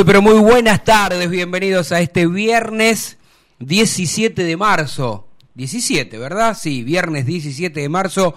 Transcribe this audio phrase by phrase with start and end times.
[0.00, 3.18] Muy, pero muy buenas tardes, bienvenidos a este viernes
[3.58, 5.28] 17 de marzo.
[5.56, 6.56] 17, ¿verdad?
[6.58, 8.34] Sí, viernes 17 de marzo,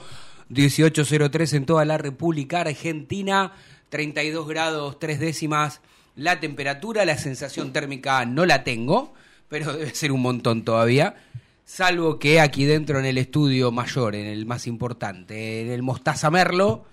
[0.50, 3.54] 1803 en toda la República Argentina,
[3.88, 5.80] 32 grados 3 décimas
[6.18, 9.14] la temperatura, la sensación térmica no la tengo,
[9.48, 11.16] pero debe ser un montón todavía.
[11.64, 16.30] Salvo que aquí dentro en el estudio mayor, en el más importante, en el Mostaza
[16.30, 16.84] Merlo,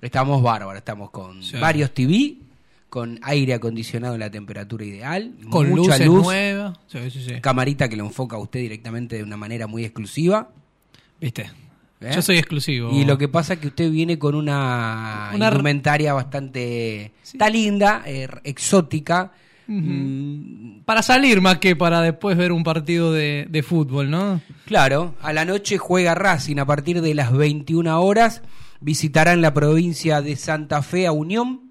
[0.00, 1.58] estamos bárbaros, estamos con Sí.
[1.58, 2.47] varios TV,
[2.88, 6.78] con aire acondicionado en la temperatura ideal, Con mucha luz, nuevas.
[6.86, 7.40] Sí, sí, sí.
[7.40, 10.48] camarita que lo enfoca a usted directamente de una manera muy exclusiva.
[11.20, 11.50] ¿Viste?
[12.00, 12.12] ¿eh?
[12.14, 12.90] Yo soy exclusivo.
[12.92, 15.50] Y lo que pasa es que usted viene con una, Una-
[16.14, 17.12] bastante...
[17.22, 19.32] Está linda, eh, exótica.
[19.66, 24.40] mm, Para salir más que para después ver un partido de, de fútbol, ¿no?
[24.64, 28.42] Claro, a la noche juega Racing a partir de las 21 horas.
[28.80, 31.67] Visitarán la provincia de Santa Fe a Unión.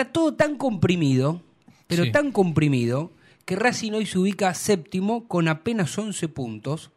[0.00, 1.42] Está todo tan comprimido,
[1.86, 2.12] pero Sí.
[2.12, 3.12] tan comprimido,
[3.44, 6.90] que Racing hoy se ubica séptimo con apenas 11 puntos.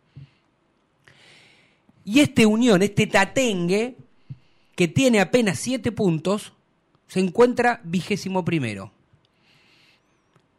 [2.05, 3.97] Y este Unión, este Tatengue,
[4.77, 6.53] que tiene apenas 7 puntos,
[7.07, 8.93] se encuentra vigésimo primero.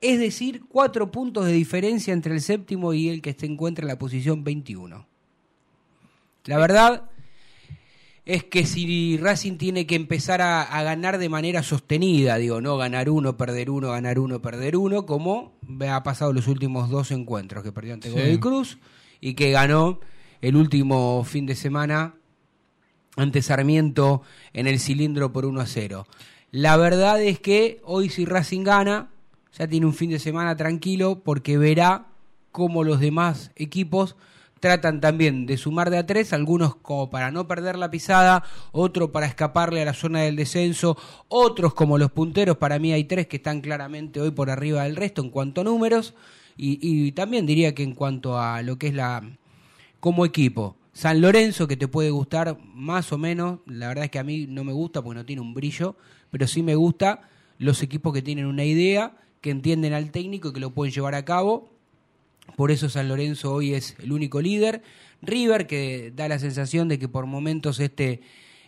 [0.02, 3.88] Es decir, cuatro puntos de diferencia entre el séptimo y el que se encuentra en
[3.88, 5.06] la posición 21.
[6.44, 7.08] La verdad
[8.26, 12.76] es que si Racing tiene que empezar a, a ganar de manera sostenida, digo, no
[12.76, 15.52] ganar uno, perder uno, ganar uno, perder uno, como
[15.86, 18.14] ha pasado los últimos dos encuentros, que perdió ante Sí.
[18.14, 18.78] Godoy Cruz
[19.20, 20.00] y que ganó
[20.40, 22.14] el último fin de semana
[23.16, 26.06] ante Sarmiento en el cilindro por 1 a 0.
[26.50, 29.10] La verdad es que hoy si Racing gana,
[29.56, 32.06] ya tiene un fin de semana tranquilo porque verá
[32.52, 34.16] cómo los demás equipos
[34.64, 39.12] tratan también de sumar de a tres, algunos como para no perder la pisada, otro
[39.12, 40.96] para escaparle a la zona del descenso,
[41.28, 44.96] otros como los punteros, para mí hay tres que están claramente hoy por arriba del
[44.96, 46.14] resto en cuanto a números,
[46.56, 49.22] y, y también diría que en cuanto a lo que es la,
[50.00, 50.76] como equipo.
[50.94, 54.46] San Lorenzo, que te puede gustar más o menos, la verdad es que a mí
[54.48, 55.94] no me gusta porque no tiene un brillo,
[56.30, 60.52] pero sí me gusta los equipos que tienen una idea, que entienden al técnico y
[60.54, 61.68] que lo pueden llevar a cabo.
[62.56, 64.82] Por eso San Lorenzo hoy es el único líder.
[65.22, 68.20] River, que da la sensación de que por momentos este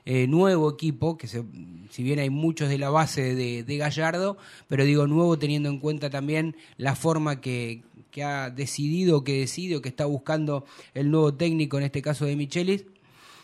[0.04, 1.44] eh, nuevo equipo, que se-
[1.90, 4.36] si bien hay muchos de la base de, de Gallardo,
[4.68, 9.76] pero digo nuevo teniendo en cuenta también la forma que, que ha decidido, que decide
[9.76, 10.64] o que está buscando
[10.94, 12.84] el nuevo técnico, en este caso de Michelis,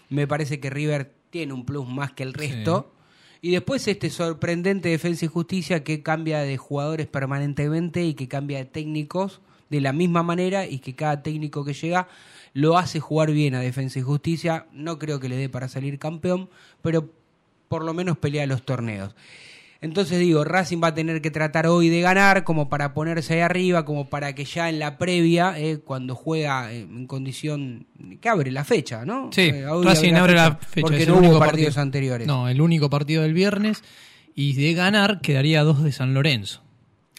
[0.08, 2.92] me parece que River tiene un plus más que el resto.
[3.40, 8.58] Y después este sorprendente Defensa y Justicia que cambia de jugadores permanentemente y que cambia
[8.58, 9.40] de técnicos
[9.72, 12.06] de la misma manera y que cada técnico que llega
[12.54, 14.66] lo hace jugar bien a Defensa y Justicia.
[14.72, 16.48] No creo que le dé para salir campeón,
[16.82, 17.08] pero
[17.68, 19.14] por lo menos pelea los torneos.
[19.80, 23.40] Entonces digo, Racing va a tener que tratar hoy de ganar como para ponerse ahí
[23.40, 27.86] arriba, como para que ya en la previa, eh, cuando juega eh, en condición
[28.20, 29.30] que abre la fecha, ¿no?
[29.32, 30.82] Sí, Eh, Racing abre la fecha.
[30.82, 32.26] Porque es no el hubo único partidos partido- anteriores.
[32.28, 33.82] No, el único partido del viernes.
[34.36, 36.62] Y de ganar quedaría dos de San Lorenzo.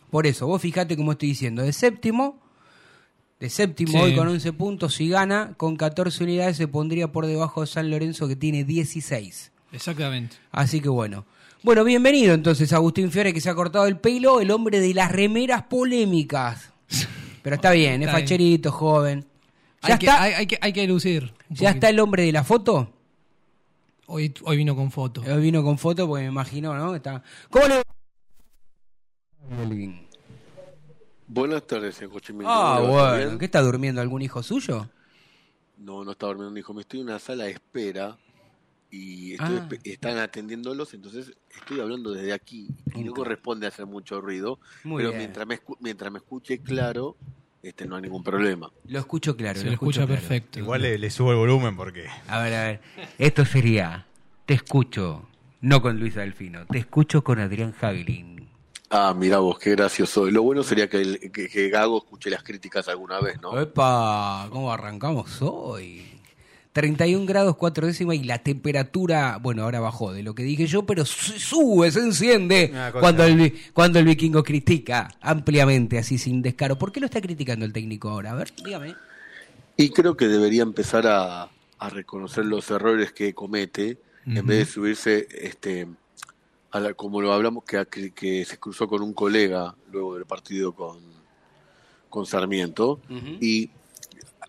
[0.10, 2.40] Por eso, vos fijate como estoy diciendo, de séptimo,
[3.40, 3.98] de séptimo Sí.
[3.98, 7.90] hoy con 11 puntos, si gana, con 14 unidades se pondría por debajo de San
[7.90, 9.52] Lorenzo que tiene 16.
[9.72, 10.36] Exactamente.
[10.52, 11.26] Así que bueno.
[11.64, 15.12] Bueno, bienvenido entonces Agustín Fiore que se ha cortado el pelo, el hombre de las
[15.12, 16.72] remeras polémicas.
[17.42, 18.26] Pero está bien, es Está bien.
[18.28, 19.26] facherito, joven.
[19.82, 21.24] ¿Ya, Hay que, está, hay, hay que, hay que lucir.
[21.24, 21.68] ¿Ya poquito.
[21.70, 22.94] está el hombre de la foto?
[24.06, 25.22] Hoy, hoy vino con foto.
[25.22, 26.96] Hoy vino con foto porque me imagino, ¿no?
[26.96, 27.22] Está...
[27.50, 27.82] ¿Cómo le?
[31.34, 32.48] Buenas tardes, señor Cochimillo.
[32.48, 33.00] Ah, ¿Cómo le va?
[33.00, 33.26] ¿Todo bueno.
[33.28, 33.40] bien?
[33.40, 34.88] ¿Qué está durmiendo algún hijo suyo?
[35.80, 36.74] No, no está durmiendo un hijo.
[36.76, 38.18] Me estoy en una sala de espera
[38.92, 39.70] y estoy Ah.
[39.84, 44.60] están atendiéndolos, entonces estoy hablando desde aquí y no corresponde hacer mucho ruido.
[44.84, 45.22] Muy pero bien.
[45.22, 47.18] mientras me, escu- mientras me escuche claro,
[47.64, 48.72] este no hay ningún problema.
[48.86, 49.58] Lo escucho claro.
[49.58, 50.22] Se lo lo escucho escucha claro.
[50.22, 50.60] perfecto.
[50.60, 52.06] Igual le, le subo el volumen porque.
[52.28, 52.82] A ver, a ver.
[53.18, 54.06] Esto sería,
[54.46, 55.28] te escucho,
[55.62, 58.43] no con Luis Delfino, te escucho con Adrián Hagelin.
[58.96, 60.30] Ah, mira vos, qué gracioso.
[60.30, 63.60] Lo bueno sería que, el- que, que Gago escuche las críticas alguna vez, ¿no?
[63.60, 66.04] Epa, ¿cómo arrancamos hoy?
[66.74, 70.86] 31 grados 4 décimas y la temperatura, bueno, ahora bajó de lo que dije yo,
[70.86, 76.78] pero su- sube, se enciende cuando el, cuando el vikingo critica ampliamente, así sin descaro.
[76.78, 78.32] ¿Por qué lo está criticando el técnico ahora?
[78.32, 78.96] A ver, dígame.
[79.76, 81.50] Y creo que debería empezar a,
[81.80, 83.98] a reconocer los errores que comete
[84.28, 85.88] en vez de subirse, este,
[86.74, 90.98] a la- como lo hablamos, que, se cruzó con un colega luego del partido con,
[92.10, 93.00] con Sarmiento.
[93.40, 93.70] Y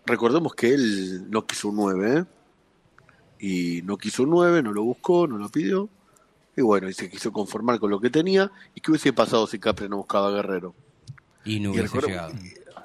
[0.07, 2.25] recordemos que él no quiso un 9, ¿eh?
[3.39, 5.89] y no quiso un 9, no lo buscó, no lo pidió,
[6.57, 8.51] Y bueno, y se quiso conformar con lo que tenía.
[8.75, 10.75] ¿Y qué hubiese pasado si Capri no buscaba a Guerrero?
[11.45, 12.33] Y no hubiese llegado.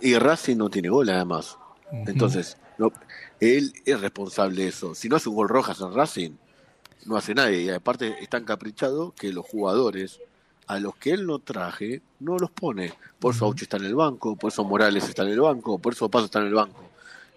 [0.02, 1.58] y Racing no tiene gol además.
[1.92, 2.92] Entonces, no,
[3.40, 4.96] él es responsable de eso.
[4.96, 6.32] Si no hace un gol Rojas en Racing,
[7.06, 7.64] no hace nadie.
[7.64, 10.20] Y aparte es tan caprichado que los jugadores
[10.68, 12.94] a los que él no traje, no los pone.
[13.20, 15.94] Por eso Auchi está en el banco, por eso Morales está en el banco, por
[15.94, 16.84] eso Paso está en el banco.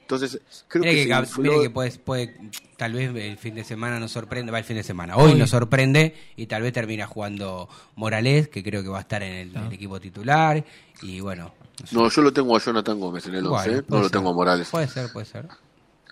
[0.02, 0.38] Entonces,
[0.68, 2.36] creo Mire que, que, infló- mire que puede, puede-
[2.76, 5.38] tal vez el fin de semana nos sorprende, va el fin de semana, hoy, Hoy.
[5.38, 9.32] nos sorprende y tal vez termina jugando Morales, que creo que va a estar en
[9.32, 10.62] el, el equipo titular,
[11.00, 11.54] y bueno.
[11.92, 12.16] no sé.
[12.16, 13.82] Yo lo tengo a Jonathan Gómez en el 11, Bueno, ¿eh?
[13.82, 14.18] puede no lo ser.
[14.18, 14.68] tengo a Morales.
[14.70, 15.48] Puede ser, puede ser.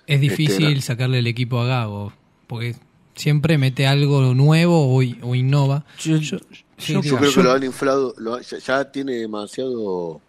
[0.06, 2.12] Es difícil Este, sacarle el equipo a Gago,
[2.46, 2.76] porque
[3.20, 5.84] siempre mete algo nuevo o, o innova.
[5.98, 6.38] Yo- Yo-
[6.78, 10.20] sí, yo- Yo creo que lo han inflado, lo- ya, ya tiene demasiado,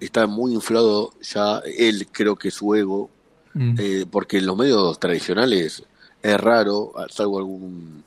[0.00, 3.10] está muy inflado ya él, creo que su ego,
[3.54, 3.74] Mm.
[3.78, 5.82] eh, porque en los medios tradicionales
[6.22, 8.02] es raro, salvo algún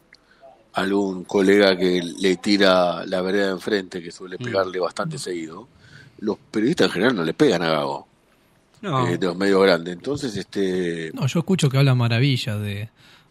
[0.74, 4.12] algún colega que le tira la vereda de enfrente, que Mm.
[4.12, 5.70] suele pegarle bastante seguido,
[6.20, 8.08] los periodistas en general no le pegan a Gago,
[8.82, 9.94] No, eh, de los medios grandes.
[9.94, 12.90] Entonces, este No, yo escucho que habla maravillas de,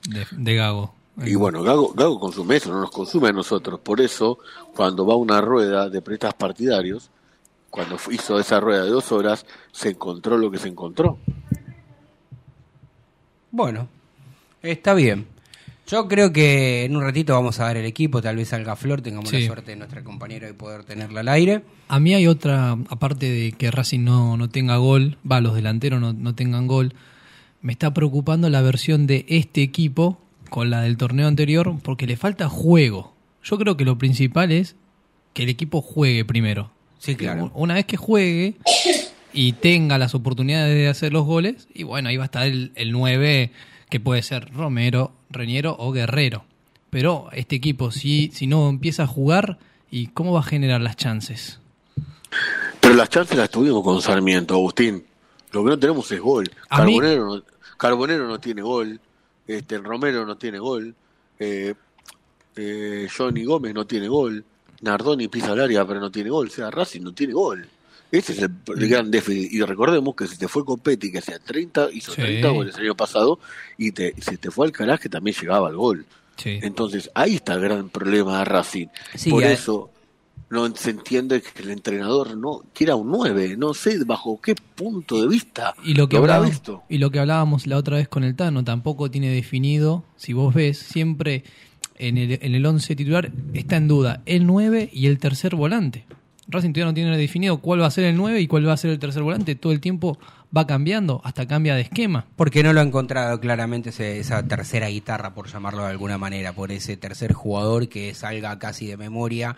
[0.09, 0.95] de, de Gago.
[1.25, 3.79] Y bueno, Gago, Gago consume eso, no nos consume a nosotros.
[3.81, 4.39] Por eso,
[4.75, 7.11] cuando va a una rueda de periodistas partidarios,
[7.71, 11.19] cuando hizo esa rueda de dos horas, se encontró lo que se encontró.
[13.51, 13.89] bueno,
[14.63, 15.27] está bien.
[15.87, 19.03] Yo creo que en un ratito vamos a ver el equipo, tal vez salga Flor,
[19.03, 19.41] tengamos Sí.
[19.41, 21.63] la suerte de nuestra compañera de poder tenerla al aire.
[21.89, 26.01] A mí hay otra, aparte de que Racing no, no tenga gol, va, los delanteros
[26.01, 26.95] no, no tengan gol,
[27.65, 30.19] me está preocupando la versión de este equipo
[30.51, 33.13] con la del torneo anterior porque le falta juego.
[33.43, 34.77] Yo creo que lo principal es
[35.33, 36.71] que el equipo juegue primero.
[36.99, 37.51] Sí, claro.
[37.55, 38.55] Una vez que juegue
[39.33, 42.71] y tenga las oportunidades de hacer los goles, y bueno, ahí va a estar el,
[42.77, 43.51] el 9
[43.89, 46.45] que puede ser Romero, Reñero o Guerrero.
[46.91, 49.59] Pero este equipo, si, si no empieza a jugar,
[49.91, 51.59] ¿y cómo va a generar las chances?
[52.81, 55.05] Pero las chances las tuvimos con Sarmiento, Agustín.
[55.53, 56.51] Lo que no tenemos es gol.
[56.69, 57.43] A mí- Carbonero, no,
[57.77, 59.01] Carbonero no tiene gol.
[59.47, 60.95] Este, Romero no tiene gol.
[61.39, 61.75] Eh,
[62.57, 64.45] eh, Johnny Gómez no tiene gol.
[64.83, 66.49] Nardoni pisa el área, pero no tiene gol.
[66.49, 67.67] O sea, Racing no tiene gol.
[68.11, 69.53] Ese es el, el gran déficit.
[69.53, 72.21] Y recordemos que si te fue Copetti, que hacía 30, hizo Sí.
[72.23, 73.39] 30 goles el año pasado,
[73.77, 76.05] y te, si te fue Alcaraz, que también llegaba al gol.
[76.37, 76.59] Sí.
[76.63, 78.87] Entonces, ahí está el gran problema de Racing.
[79.15, 79.91] Sí, Por eso
[80.55, 83.57] no se entiende que el entrenador no quiera un 9.
[83.59, 86.83] No sé bajo qué punto de vista Y lo que habrá hablábamos, visto.
[86.89, 90.55] y lo que hablábamos la otra vez con el Tano tampoco tiene definido, si vos
[90.55, 91.45] ves, siempre
[91.99, 96.07] en el, en el 11 titular está en duda el 9 y el tercer volante.
[96.47, 98.77] Racing todavía no tiene definido cuál va a ser el 9 y cuál va a
[98.77, 99.55] ser el tercer volante.
[99.55, 100.19] Todo el tiempo
[100.55, 102.27] va cambiando, hasta cambia de esquema.
[102.37, 106.53] Porque no lo ha encontrado claramente ese- esa tercera guitarra, por llamarlo de alguna manera,
[106.53, 109.57] por ese tercer jugador que salga casi de memoria,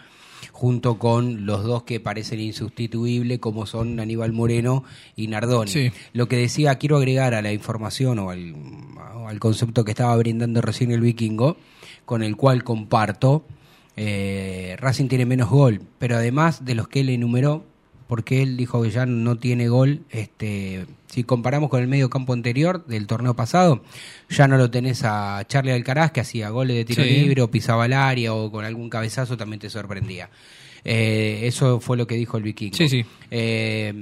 [0.52, 4.84] junto con los dos que parecen insustituibles, como son Aníbal Moreno
[5.14, 5.70] y Nardoni.
[5.70, 5.92] Sí.
[6.12, 8.54] Lo que decía, quiero agregar a la información o al,
[9.26, 11.56] al concepto que estaba brindando recién el vikingo,
[12.04, 13.44] con el cual comparto,
[13.96, 17.64] eh, Racing tiene menos gol, pero además de los que él enumeró,
[18.08, 22.32] porque él dijo que ya no tiene gol, este, si comparamos con el medio campo
[22.32, 23.82] anterior del torneo pasado,
[24.28, 27.10] ya no lo tenés a Charlie Alcaraz que hacía goles de tiro Sí.
[27.10, 30.30] libre o pisaba el área o con algún cabezazo también te sorprendía.
[30.84, 32.76] Eh, eso fue lo que dijo el vikingo.
[32.76, 33.04] Sí, sí.
[33.30, 33.92] Eh,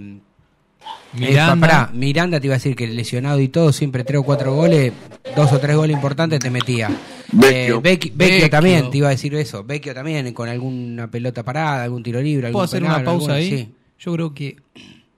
[1.15, 1.55] Miranda.
[1.55, 4.55] eh, pará, Miranda te iba a decir que lesionado y todo, siempre tres o cuatro
[4.55, 4.93] goles,
[5.35, 6.91] dos o tres goles importantes te metía.
[7.33, 7.77] Vecchio.
[7.79, 8.51] Eh, Vecchio, Vecchio Vecchio.
[8.51, 9.65] también, te iba a decir eso.
[9.65, 13.33] Vecchio también, con alguna pelota parada, algún tiro libre, algún ¿Puedo hacer penal, una pausa
[13.35, 13.49] ahí?
[13.51, 13.69] sí.
[13.99, 14.57] Yo creo que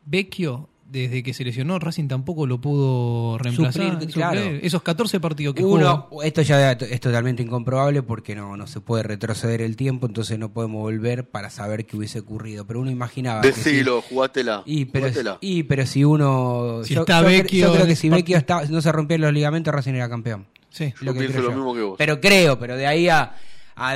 [0.05, 3.93] Vecchio, desde que se lesionó, Racing tampoco lo pudo reemplazar.
[3.93, 4.41] Suplir, claro.
[4.41, 4.61] suplir.
[4.65, 6.23] Esos 14 partidos que Uno, jugó.
[6.23, 10.53] esto ya es totalmente incomprobable porque no, no se puede retroceder el tiempo, entonces no
[10.53, 12.65] podemos volver para saber qué hubiese ocurrido.
[12.67, 14.63] Pero uno imaginaba que si- Decilo, jugátela.
[14.65, 15.39] Y pero, jugátela.
[15.41, 16.83] y pero si uno.
[16.85, 19.23] Si yo, está yo cre- Vecchio yo creo que si Vecchio está, no se rompían
[19.23, 20.47] los ligamentos, Racing era campeón.
[20.71, 20.93] Sí.
[21.03, 21.95] Yo pienso lo mismo que vos.
[21.99, 23.35] Pero creo, pero de ahí a,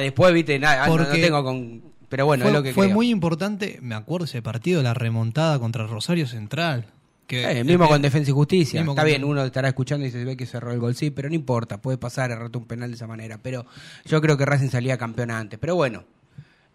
[0.00, 1.89] después, viste, nada, no- no, Porque tengo con.
[2.10, 2.94] Pero bueno, fue es lo que fue creo.
[2.94, 6.84] muy importante, me acuerdo ese partido, la remontada contra Rosario Central.
[7.26, 8.80] Que Eh, mismo el- con Defensa y Justicia.
[8.80, 11.28] Está con- bien, uno estará escuchando y se ve que cerró el gol, sí, pero
[11.28, 13.38] no importa, puede pasar, errarte un penal de esa manera.
[13.40, 13.64] Pero
[14.04, 15.56] yo creo que Racing salía campeón antes.
[15.60, 16.02] Pero bueno,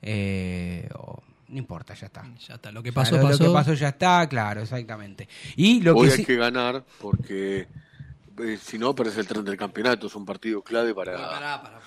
[0.02, 0.88] eh,
[1.50, 2.24] no importa, ya está.
[2.48, 3.44] Ya está, lo que pasó, lo, lo pasó.
[3.44, 5.28] que pasó ya está, claro, exactamente.
[5.58, 7.68] Y lo Hoy que hay sí- que ganar porque
[8.40, 10.08] eh, si no, perdés el tren del campeonato.
[10.08, 11.82] Es un partido clave para,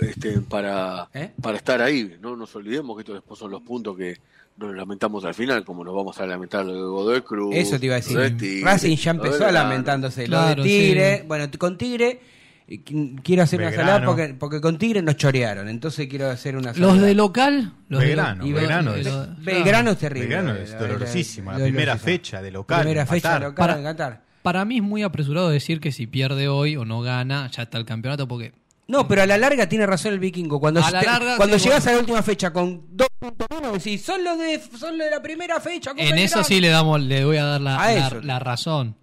[0.00, 1.30] este, para, ¿Eh?
[1.40, 2.16] para estar ahí.
[2.20, 4.16] No nos olvidemos que estos después son los puntos que
[4.56, 7.54] nos lamentamos al final, como nos vamos a lamentar lo de Godoy Cruz.
[7.56, 8.16] Eso te iba a decir.
[8.16, 9.68] lo de Tigre, Racing ya lo de empezó Belgrano.
[9.68, 10.24] lamentándose.
[10.24, 11.24] Claro, lo de Tigre, sí.
[11.26, 12.20] bueno, con Tigre
[12.68, 16.72] qu- quiero hacer una salada porque, porque con Tigre nos chorearon, entonces quiero hacer una
[16.72, 16.92] salada.
[16.94, 20.28] Los de local, los de Belgrano, lo- y Belgrano lo- es- lo- Belgrano es terrible.
[20.28, 21.52] Belgrano es la- dolorosísima.
[21.52, 22.80] La la- primera fecha de local.
[22.82, 24.20] Primera fecha de local Para-.
[24.42, 27.78] Para mí es muy apresurado decir que si pierde hoy o no gana, ya está
[27.78, 28.52] el campeonato, porque
[28.86, 30.60] No, pero a la larga tiene razón el vikingo.
[30.60, 31.90] Cuando, A la te- larga, cuando sí, llegas bueno.
[31.90, 35.10] a la última fecha con dos puntos menos, decís, son los de, son los de
[35.10, 35.90] la primera fecha.
[35.92, 36.22] en Belgrano".
[36.22, 38.94] eso sí le damos, le voy a dar la, A la- la razón.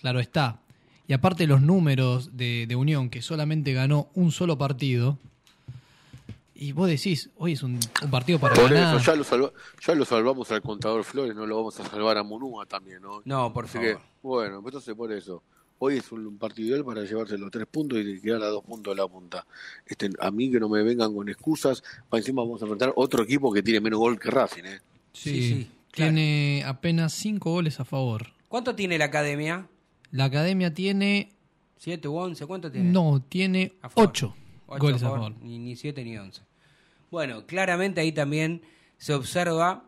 [0.00, 0.60] Claro está.
[1.08, 5.18] Y aparte los números de, de Unión, que solamente ganó un solo partido.
[6.54, 8.96] Y vos decís, hoy es un, un partido para Por ganar.
[8.96, 9.52] eso ya lo, salva-
[9.86, 13.20] ya lo salvamos al contador Flores, no lo vamos a salvar a Munúa también, ¿no?
[13.24, 13.96] No, por Así favor.
[13.98, 15.42] que, bueno, pues entonces por eso.
[15.78, 18.96] Hoy es un partido ideal para llevarse los tres puntos y quedar a dos puntos
[18.96, 19.46] de la punta.
[19.84, 23.22] Este, a mí que no me vengan con excusas, para encima vamos a enfrentar otro
[23.24, 24.80] equipo que tiene menos gol que Racing, ¿eh?
[25.12, 26.12] Sí, Sí, sí, claro.
[26.12, 28.28] tiene apenas cinco goles a favor.
[28.48, 29.68] ¿Cuánto tiene la academia?
[30.12, 31.32] La academia tiene,
[31.76, 32.46] ¿Siete u once?
[32.46, 32.90] ¿Cuánto tiene?
[32.90, 34.34] no, tiene A ocho,
[34.66, 35.34] Ocho goles a favor.
[35.42, 36.40] Ni, ni siete ni once.
[37.10, 38.62] Bueno, claramente ahí también
[38.96, 39.84] se observa,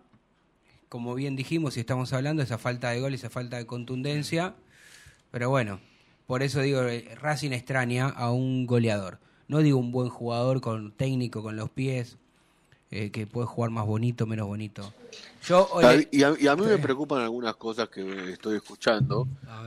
[0.91, 4.55] como bien dijimos y estamos hablando, esa falta de gol, esa falta de contundencia.
[5.31, 5.81] Pero bueno,
[6.27, 9.19] por eso digo, eh, Racing extraña a un goleador.
[9.49, 12.19] No digo un buen jugador con técnico, con los pies,
[12.91, 14.93] eh, que puede jugar más bonito, menos bonito.
[15.45, 15.69] Yo,
[16.11, 19.27] Y a, y a mí me preocupan algunas cosas que estoy escuchando,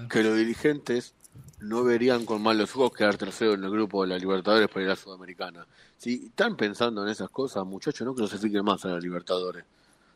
[0.10, 1.13] que los dirigentes
[1.60, 4.88] no verían con malos ojos quedar tercero en el grupo de la Libertadores para ir
[4.88, 5.65] a la Sudamericana.
[5.98, 9.63] Si están pensando en esas cosas, muchachos, no clasifiquen más a la Libertadores.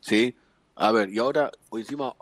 [0.00, 0.34] ¿Sí?
[0.74, 2.14] A ver, y ahora, encima,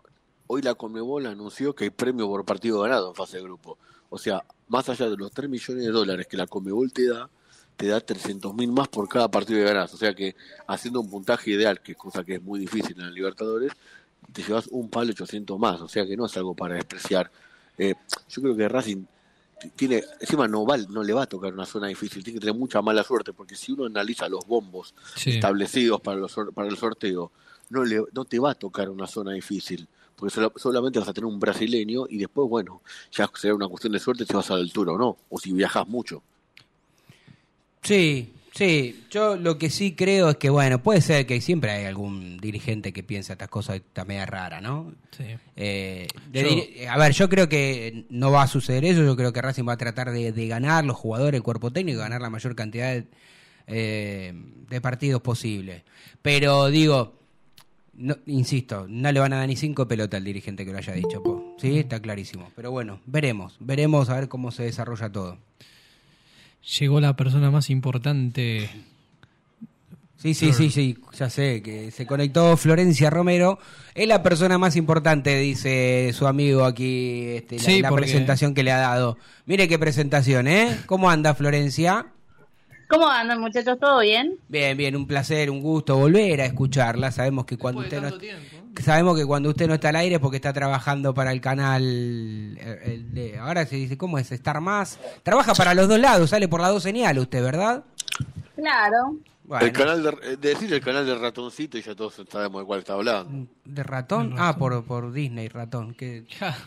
[0.46, 3.78] hoy la Conmebol anunció que hay premio por partido ganado en fase de grupo.
[4.10, 7.28] O sea, más allá de los 3 millones de dólares que la Conmebol te da,
[7.76, 9.92] te da 300 mil más por cada partido que ganás.
[9.94, 10.36] O sea que
[10.66, 13.72] haciendo un puntaje ideal, que es cosa que es muy difícil en la Libertadores,
[14.32, 15.80] te llevas un palo 800 más.
[15.80, 17.30] O sea que no es algo para despreciar.
[17.76, 17.94] Eh,
[18.28, 19.04] yo creo que Racing
[19.76, 22.54] tiene, encima no, va, no le va a tocar una zona difícil, tiene que tener
[22.58, 25.30] mucha mala suerte, porque si uno analiza los bombos Sí.
[25.30, 27.32] establecidos para, los, para el sorteo,
[27.70, 31.12] no, le, no te va a tocar una zona difícil, porque sola- solamente vas a
[31.12, 34.54] tener un brasileño y después, bueno, ya será una cuestión de suerte si vas a
[34.54, 36.22] la altura o no, o si viajas mucho.
[37.82, 39.04] Sí, sí.
[39.10, 42.92] Yo lo que sí creo es que, bueno, puede ser que siempre hay algún dirigente
[42.92, 44.92] que piensa estas cosas está media rara, ¿no?
[45.16, 45.24] Sí.
[45.56, 49.04] Eh, de a ver, yo creo que no va a suceder eso.
[49.04, 51.98] Yo creo que Racing va a tratar de, de ganar los jugadores, el cuerpo técnico,
[52.00, 53.04] ganar la mayor cantidad de,
[53.66, 54.32] eh,
[54.68, 55.84] de partidos posible.
[56.22, 57.12] Pero digo,
[57.96, 60.92] no, insisto, no le van a dar ni cinco pelotas al dirigente que lo haya
[60.92, 61.22] dicho.
[61.22, 61.54] po.
[61.58, 62.50] Sí, está clarísimo.
[62.56, 65.38] Pero bueno, veremos, veremos a ver cómo se desarrolla todo.
[66.78, 68.70] Llegó la persona más importante.
[70.16, 73.58] Sí, sí, sí, sí, ya sé que se conectó Florencia Romero.
[73.94, 78.54] Es la persona más importante, dice su amigo aquí, este, la, Sí, la porque- presentación
[78.54, 79.18] que le ha dado.
[79.44, 80.78] Mire qué presentación, ¿eh?
[80.86, 82.06] ¿Cómo anda Florencia?
[82.88, 83.78] ¿Cómo andan muchachos?
[83.80, 84.36] ¿Todo bien?
[84.48, 87.10] Bien, bien, un placer, un gusto volver a escucharla.
[87.10, 88.10] Sabemos que cuando usted no,
[88.82, 91.82] sabemos que cuando usted no está al aire es porque está trabajando para el canal,
[91.82, 94.30] eh, el de- ahora se dice, ¿cómo es?
[94.32, 94.98] Estar más.
[95.22, 97.84] Trabaja para los dos lados, sale por las dos señales usted, ¿verdad?
[98.56, 99.16] Claro.
[99.46, 99.66] Bueno.
[99.66, 102.78] El canal de, eh, decir el canal del ratoncito y ya todos sabemos de cuál
[102.78, 103.46] está hablando.
[103.64, 104.34] ¿De ratón?
[104.38, 105.92] Ah, por, por Disney, ratón.
[105.94, 106.24] Qué,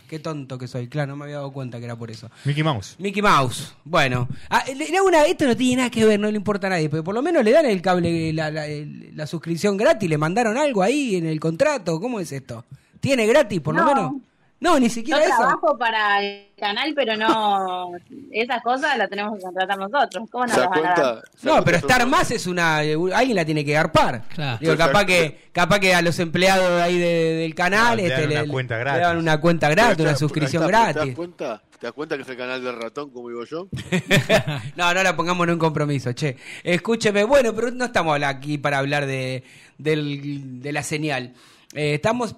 [0.08, 0.86] qué tonto que soy.
[0.86, 2.30] Claro, no me había dado cuenta que era por eso.
[2.44, 2.94] Mickey Mouse.
[3.00, 3.74] Mickey Mouse.
[3.84, 4.62] Bueno, ah,
[5.04, 7.20] una- esto no tiene nada que ver, no le importa a nadie, pero por lo
[7.22, 11.26] menos le dan el cable, la, la- la suscripción gratis, le mandaron algo ahí en
[11.26, 11.98] el contrato.
[12.00, 12.64] ¿Cómo es esto?
[13.00, 13.86] ¿Tiene gratis por lo No.
[13.94, 14.12] menos?
[14.60, 15.36] No, ni Yo siquiera eso.
[15.36, 17.92] trabajo para el canal, pero no.
[18.32, 20.28] Esas cosas las tenemos que contratar nosotros.
[20.32, 21.22] ¿Cómo nos ¿Se las van a dar?
[21.42, 22.82] No, pero son- Star Más es una.
[22.82, 24.24] eh, Alguien la tiene que garpar.
[24.34, 24.58] Claro.
[24.60, 28.28] Digo, capaz que, capaz que a los empleados de ahí de- del canal este, dan
[28.30, 29.02] le, una cuenta le gratis.
[29.02, 31.14] dan una cuenta gratis, está- una suscripción está, ¿Te das gratis.
[31.14, 31.62] cuenta?
[31.78, 33.68] ¿Te das cuenta que es el canal del ratón, como digo yo?
[34.76, 36.36] no, no la pongamos en un compromiso, che.
[36.64, 39.44] Escúcheme, bueno, pero no estamos aquí para hablar de,
[39.78, 41.34] del- de la señal.
[41.74, 42.34] Eh, estamos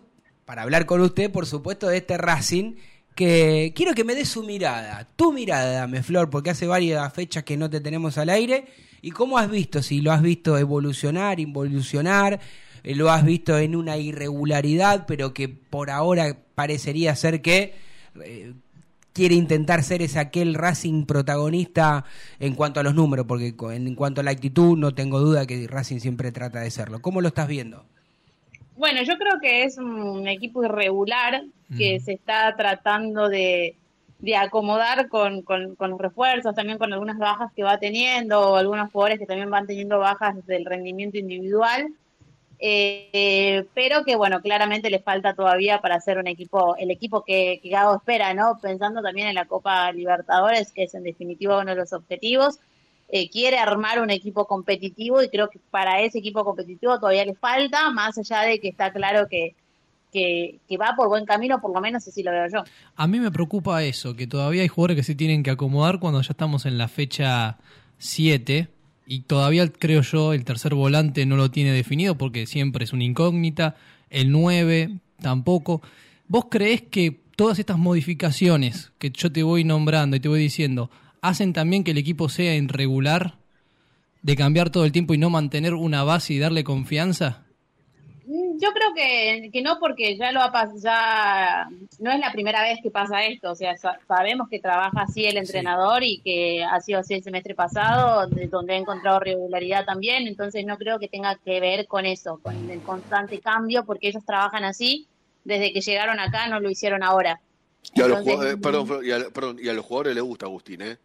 [0.50, 2.74] para hablar con usted, por supuesto, de este Racing.
[3.14, 7.44] Que quiero que me dé su mirada, tu mirada, dame Flor, porque hace varias fechas
[7.44, 8.64] que no te tenemos al aire.
[9.00, 9.80] ¿Y cómo has visto?
[9.80, 12.40] Si lo has visto evolucionar, involucionar,
[12.82, 17.76] eh, lo has visto en una irregularidad, pero que por ahora parecería ser que
[18.20, 18.52] eh,
[19.12, 22.04] quiere intentar ser ese aquel Racing protagonista
[22.40, 25.68] en cuanto a los números, porque en cuanto a la actitud no tengo duda que
[25.68, 27.00] Racing siempre trata de serlo.
[27.00, 27.84] ¿Cómo lo estás viendo?
[28.80, 31.42] Bueno, yo creo que es un equipo irregular
[31.76, 32.04] que Mm.
[32.04, 33.76] se está tratando de,
[34.18, 38.56] de acomodar con, con, con los refuerzos, también con algunas bajas que va teniendo, o
[38.56, 41.94] algunos jugadores que también van teniendo bajas del rendimiento individual.
[42.58, 47.60] eh, pero que bueno, claramente le falta todavía para hacer un equipo, el equipo que,
[47.62, 48.58] que Gago espera, ¿no?
[48.60, 52.58] Pensando también en la Copa Libertadores, que es en definitiva uno de los objetivos.
[53.12, 57.34] Eh, quiere armar un equipo competitivo y creo que para ese equipo competitivo todavía le
[57.34, 59.56] falta, más allá de que está claro que,
[60.12, 62.62] que, que va por buen camino, por lo menos así lo veo yo.
[62.94, 66.22] A mí me preocupa eso, que todavía hay jugadores que se tienen que acomodar cuando
[66.22, 67.58] ya estamos en la fecha
[67.98, 68.68] 7
[69.06, 73.02] y todavía creo yo el tercer volante no lo tiene definido porque siempre es una
[73.02, 73.74] incógnita,
[74.08, 75.82] el 9 tampoco.
[76.28, 80.90] ¿Vos creés que todas estas modificaciones que yo te voy nombrando y te voy diciendo
[81.22, 83.34] hacen también que el equipo sea irregular
[84.22, 87.44] de cambiar todo el tiempo y no mantener una base y darle confianza?
[88.26, 90.52] Mm, Yo creo que, que no, porque ya lo ha
[90.82, 93.50] ya no es la primera vez que pasa esto.
[93.52, 97.22] O sea, sa- sabemos que trabaja así el entrenador y que ha sido así el
[97.22, 100.26] semestre pasado, de- donde ha encontrado regularidad también.
[100.28, 104.24] Entonces, no creo que tenga que ver con eso, con el constante cambio, porque ellos
[104.24, 105.06] trabajan así
[105.44, 107.40] desde que llegaron acá, no lo hicieron ahora.
[107.94, 110.44] Y a los, jugadores- perdón, Flor, y a, perdón, y a los jugadores les gusta
[110.44, 110.98] Agustín, ¿eh?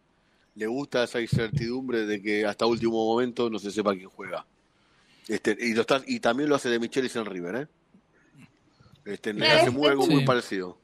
[0.56, 4.44] Le gusta esa incertidumbre de que hasta último momento no se sepa quién juega.
[5.28, 7.66] Este, y, lo está, y también lo hace de Michelis en River, ¿eh?
[9.04, 10.78] Este, le hace muy, algo muy parecido.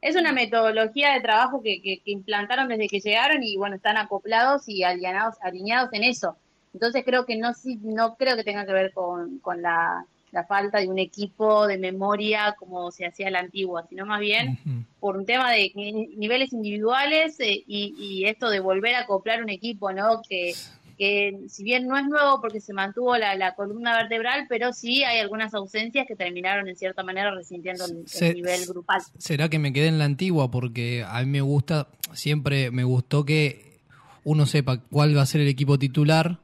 [0.00, 3.96] Es una metodología de trabajo que, que, que implantaron desde que llegaron y bueno, están
[3.96, 6.36] acoplados y alineados, alineados en eso.
[6.74, 10.44] Entonces creo que no sí, no creo que tenga que ver con, con la, la
[10.44, 14.58] falta de un equipo de memoria como se hacía la antigua, sino más bien
[15.00, 19.42] por un tema de ni- niveles individuales eh, y, y esto de volver a acoplar
[19.42, 20.22] un equipo, ¿no?
[20.28, 20.54] Que,
[20.98, 25.04] que si bien no es nuevo porque se mantuvo la, la columna vertebral, pero sí
[25.04, 29.02] hay algunas ausencias que terminaron en cierta manera resintiendo el, nivel grupal.
[29.18, 30.50] ¿Será que me quedé en la antigua?
[30.50, 33.78] Porque a mí me gusta, siempre me gustó que
[34.24, 36.38] uno sepa cuál va a ser el equipo titular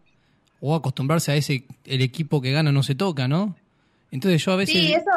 [0.61, 3.57] o acostumbrarse a ese, el equipo que gana no se toca, ¿no?
[4.11, 4.75] Entonces yo a veces...
[4.75, 5.11] Sí, eso,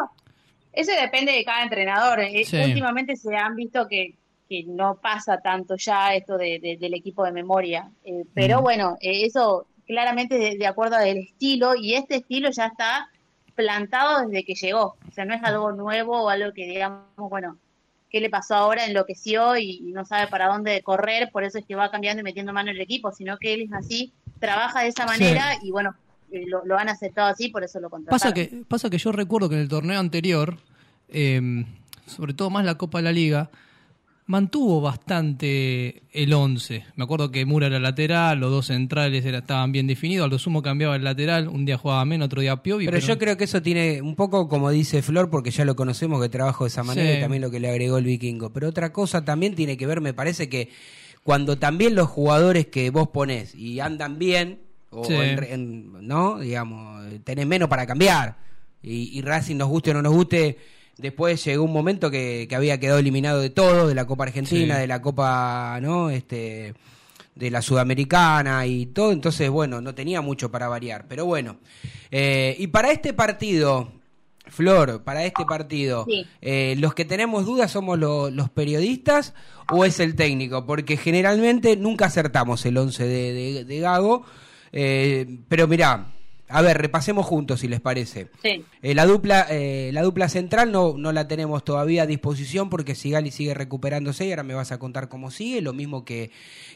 [0.71, 2.19] eso depende de cada entrenador.
[2.21, 2.57] Eh, Sí.
[2.57, 4.15] Últimamente se han visto que,
[4.49, 7.89] que no pasa tanto ya esto de, de- del equipo de memoria.
[8.05, 8.63] Eh, pero Mm.
[8.63, 13.09] bueno, eh, eso claramente de, de acuerdo al estilo, y este estilo ya está
[13.55, 14.95] plantado desde que llegó.
[15.07, 17.57] O sea, no es algo nuevo o algo que digamos, bueno,
[18.09, 18.85] ¿qué le pasó ahora?
[18.85, 22.23] Enloqueció y, y no sabe para dónde correr, por eso es que va cambiando y
[22.23, 25.19] metiendo mano en el equipo, sino que él es así, trabaja de esa Sí.
[25.23, 25.95] manera y bueno,
[26.33, 28.19] eh, lo, lo han aceptado así, por eso lo contrataron.
[28.19, 30.57] Pasa que, pasa que yo recuerdo que en el torneo anterior,
[31.09, 31.65] eh,
[32.05, 33.49] sobre todo más la Copa de la Liga,
[34.25, 36.85] mantuvo bastante el 11.
[36.95, 40.39] Me acuerdo que Mura era lateral, los dos centrales era- estaban bien definidos, a lo
[40.39, 42.85] sumo cambiaba el lateral, un día jugaba menos, otro día Piovi.
[42.85, 46.21] Pero, yo creo que eso tiene un poco como dice Flor, porque ya lo conocemos
[46.21, 47.17] que trabajo de esa manera Sí.
[47.17, 48.51] y también lo que le agregó el vikingo.
[48.51, 50.69] Pero otra cosa también tiene que ver, me parece que
[51.23, 54.59] cuando también los jugadores que vos ponés y andan bien,
[54.95, 55.13] o Sí.
[55.13, 56.39] en- en- ¿no?
[56.39, 58.35] Digamos, tenés menos para cambiar.
[58.81, 60.57] Y, y Racing nos guste o no nos guste,
[60.97, 64.75] después llegó un momento que, que había quedado eliminado de todo, de la Copa Argentina,
[64.75, 64.81] Sí.
[64.81, 66.09] de la Copa, ¿no?
[66.09, 66.73] Este
[67.35, 71.57] de la Sudamericana y todo, entonces bueno, no tenía mucho para variar, pero bueno.
[72.11, 73.91] Eh, y para este partido,
[74.45, 76.25] Flor, para este partido, Sí.
[76.41, 79.33] eh, ¿los que tenemos dudas somos lo- los periodistas
[79.71, 80.65] o es el técnico?
[80.65, 84.25] Porque generalmente nunca acertamos el 11 de, de- de Gago,
[84.73, 86.13] eh, pero mirá,
[86.49, 88.27] a ver, repasemos juntos si les parece.
[88.43, 88.63] Sí.
[88.81, 92.93] Eh, la dupla eh, la dupla central no, no la tenemos todavía a disposición porque
[92.95, 96.31] Sigali sigue recuperándose y ahora me vas a contar cómo sigue, lo mismo que,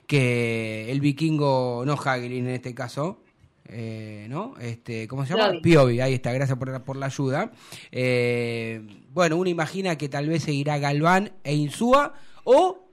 [0.08, 3.20] que el vikingo, no Hagelin en este caso,
[3.68, 4.56] eh, ¿no?
[4.60, 5.50] Este, ¿Cómo se llama?
[5.50, 5.62] Piovi.
[5.62, 7.52] Piovi, ahí está, gracias por, por la ayuda.
[7.92, 8.82] Eh,
[9.14, 12.14] bueno, uno imagina que tal vez seguirá Galván e Insúa
[12.46, 12.88] o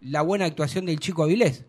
[0.00, 1.64] la buena actuación del chico Avilés.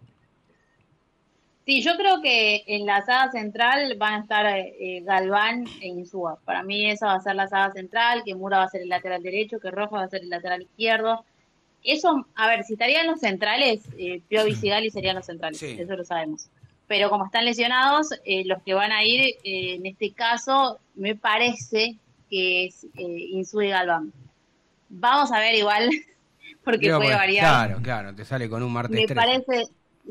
[1.67, 6.39] Sí, yo creo que en la saga central van a estar eh, Galván e Insúa.
[6.45, 8.87] Para mí esa va a ser la saga central, que Mura va a ser el
[8.89, 11.25] lateral derecho, que Roja va a ser el lateral izquierdo.
[11.83, 15.75] Eso, a ver, si estarían los centrales, eh, Piovi y Sigali serían los centrales, Sí.
[15.77, 16.47] eso lo sabemos.
[16.87, 21.15] Pero como están lesionados, eh, los que van a ir, eh, en este caso, me
[21.15, 21.97] parece
[22.29, 24.13] que es eh, Insúa y Galván.
[24.87, 25.89] Vamos a ver igual,
[26.63, 27.43] porque Digo, puede variar.
[27.45, 29.15] Claro, claro, te sale con un martes Me 13.
[29.15, 29.63] parece,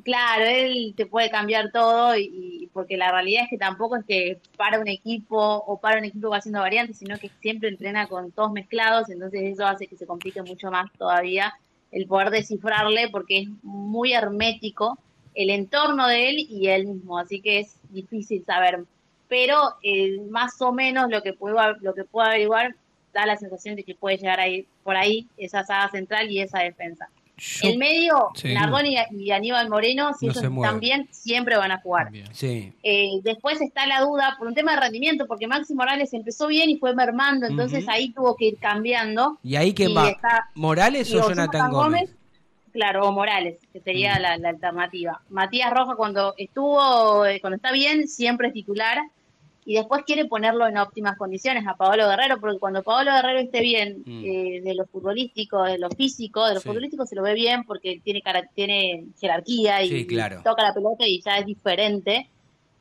[0.05, 4.41] claro, él te puede cambiar todo y, porque la realidad es que tampoco es que
[4.57, 8.33] para un equipo o para un equipo va haciendo variantes, sino que siempre entrena con
[8.33, 11.55] todos mezclados, entonces eso hace que se complique mucho más todavía
[11.93, 14.99] el poder descifrarle porque es muy hermético
[15.35, 18.85] el entorno de él y él mismo, así que es difícil saber.
[19.29, 22.75] Pero eh, más o menos lo que puedo lo que puedo averiguar
[23.13, 26.41] da la sensación de que puede llegar a ir por ahí esa saga central y
[26.41, 27.09] esa defensa.
[27.37, 28.55] Yo- el medio, Sí.
[28.55, 32.09] Nardoni y, y Aníbal Moreno, si No ellos están bien, siempre van a jugar.
[32.33, 32.73] Sí.
[32.83, 36.71] Eh, después está la duda por un tema de rendimiento, porque Maxi Morales empezó bien
[36.71, 39.39] y fue mermando, entonces ahí tuvo que ir cambiando.
[39.43, 40.09] ¿Y ahí quién Y va?
[40.09, 42.11] está- ¿Morales o Jonathan Gómez?
[42.73, 45.21] Claro, o Morales, que sería la, la alternativa.
[45.31, 48.99] Matías Roja cuando estuvo, eh, cuando está bien, siempre es titular
[49.67, 53.61] y después quiere ponerlo en óptimas condiciones a Paolo Guerrero, porque cuando Paolo Guerrero esté
[53.61, 54.25] bien, Mm.
[54.25, 56.69] eh, de lo futbolístico, de lo físico, de lo Sí.
[56.69, 58.23] futbolístico se lo ve bien porque tiene,
[58.55, 60.39] tiene jerarquía y, Sí, claro.
[60.41, 62.29] y toca la pelota y ya es diferente.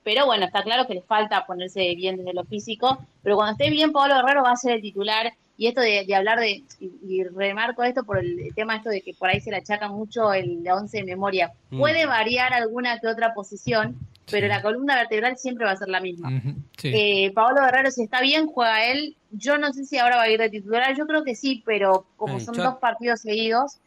[0.03, 3.71] Pero bueno, está claro que le falta ponerse bien desde lo físico, pero cuando esté
[3.71, 5.33] bien Pablo Guerrero va a ser el titular.
[5.57, 8.99] Y esto de, de hablar de, y, y remarco esto por el tema esto de
[9.01, 11.53] que por ahí se le achaca mucho el 11 de memoria.
[11.71, 11.79] Mm.
[11.79, 13.95] Puede variar alguna que otra posición,
[14.31, 14.49] pero Sí.
[14.49, 16.29] la columna vertebral siempre va a ser la misma.
[16.29, 16.91] Ujú, sí.
[16.93, 19.15] Eh, Pablo Guerrero, si está bien, juega él.
[19.31, 22.05] Yo no sé si ahora va a ir de titular, yo creo que sí, pero
[22.17, 23.77] como Eh, son dos partidos seguidos,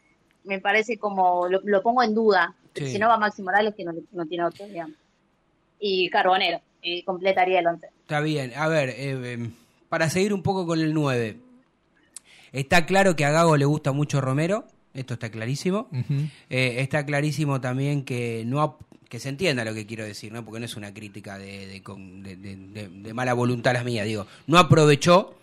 [0.43, 2.55] me parece como lo, lo pongo en duda.
[2.75, 2.91] Sí.
[2.91, 4.95] Si no va Maxi Morales, que no, no tiene otro, digamos.
[5.79, 7.87] Y Carbonero, eh, completaría el 11.
[8.01, 8.53] Está bien.
[8.55, 8.95] A ver, eh,
[9.33, 9.49] eh,
[9.89, 11.37] para seguir un poco con el 9.
[12.51, 14.65] Está claro que a Gago le gusta mucho Romero.
[14.93, 15.87] Esto está clarísimo.
[16.49, 20.45] Eh, está clarísimo también que no ap- que se entienda lo que quiero decir, ¿no?
[20.45, 24.27] Porque no es una crítica de, de de- mala voluntad las mías, digo.
[24.47, 25.33] No aprovechó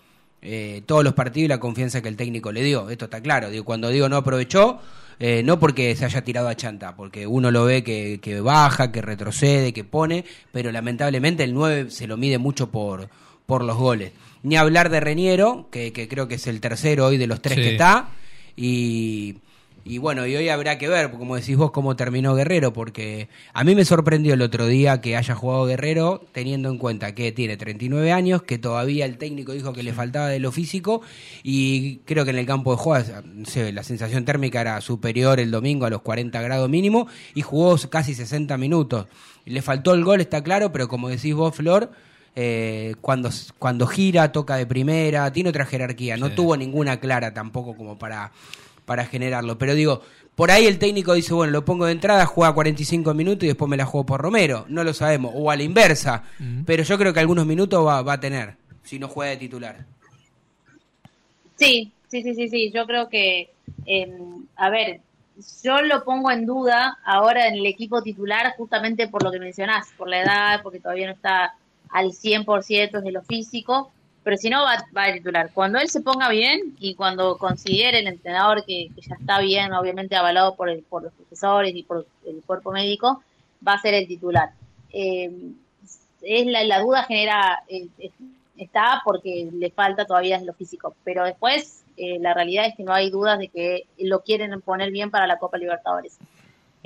[0.40, 2.88] eh, todos los partidos y la confianza que el técnico le dio.
[2.90, 3.50] Esto está claro.
[3.50, 4.78] Digo, cuando digo no aprovechó,
[5.18, 8.92] eh, no porque se haya tirado a chanta, porque uno lo ve que, que baja,
[8.92, 13.08] que retrocede, que pone, pero lamentablemente el 9 se lo mide mucho por,
[13.46, 14.12] por los goles.
[14.44, 17.56] Ni hablar de Reñero, que, que creo que es el tercero hoy de los tres
[17.56, 17.62] Sí.
[17.62, 18.10] que está.
[18.54, 19.36] Y,
[19.88, 23.62] y bueno, y hoy habrá que ver, como decís vos, cómo terminó Guerrero, porque a
[23.62, 27.56] mí me sorprendió el otro día que haya jugado Guerrero, teniendo en cuenta que tiene
[27.56, 31.02] 39 años, que todavía el técnico dijo que le faltaba de lo físico,
[31.42, 35.38] y creo que en el campo de juego, no sé, la sensación térmica era superior
[35.38, 39.06] el domingo a los 40 grados mínimo, y jugó casi 60 minutos.
[39.44, 41.92] Le faltó el gol, está claro, pero como decís vos, Flor,
[42.34, 46.34] eh, cuando, cuando gira, toca de primera, tiene otra jerarquía, no Sí.
[46.34, 48.32] tuvo ninguna clara tampoco como para,
[48.86, 49.58] para generarlo.
[49.58, 50.00] Pero digo,
[50.34, 53.68] por ahí el técnico dice, bueno, lo pongo de entrada, juega 45 minutos y después
[53.68, 54.64] me la juego por Romero.
[54.68, 55.32] No lo sabemos.
[55.34, 56.24] O a la inversa.
[56.64, 59.84] Pero yo creo que algunos minutos va, va a tener, si no juega de titular.
[61.56, 62.70] Sí, sí, sí, sí, sí.
[62.72, 63.50] Yo creo que,
[63.86, 64.18] eh,
[64.56, 65.00] a ver,
[65.62, 69.88] yo lo pongo en duda ahora en el equipo titular justamente por lo que mencionás,
[69.96, 71.54] por la edad, porque todavía no está
[71.90, 73.92] al 100% de lo físico,
[74.26, 75.50] pero si no va, va a titular.
[75.54, 79.72] Cuando él se ponga bien y cuando considere el entrenador que, que ya está bien,
[79.72, 83.22] obviamente avalado por, el, por los profesores y por el cuerpo médico,
[83.66, 84.50] va a ser el titular.
[84.92, 85.30] Eh,
[86.22, 88.10] es la, la duda genera eh, es-
[88.56, 92.92] está porque le falta todavía lo físico, pero después eh, la realidad es que no
[92.94, 96.18] hay dudas de que lo quieren poner bien para la Copa Libertadores.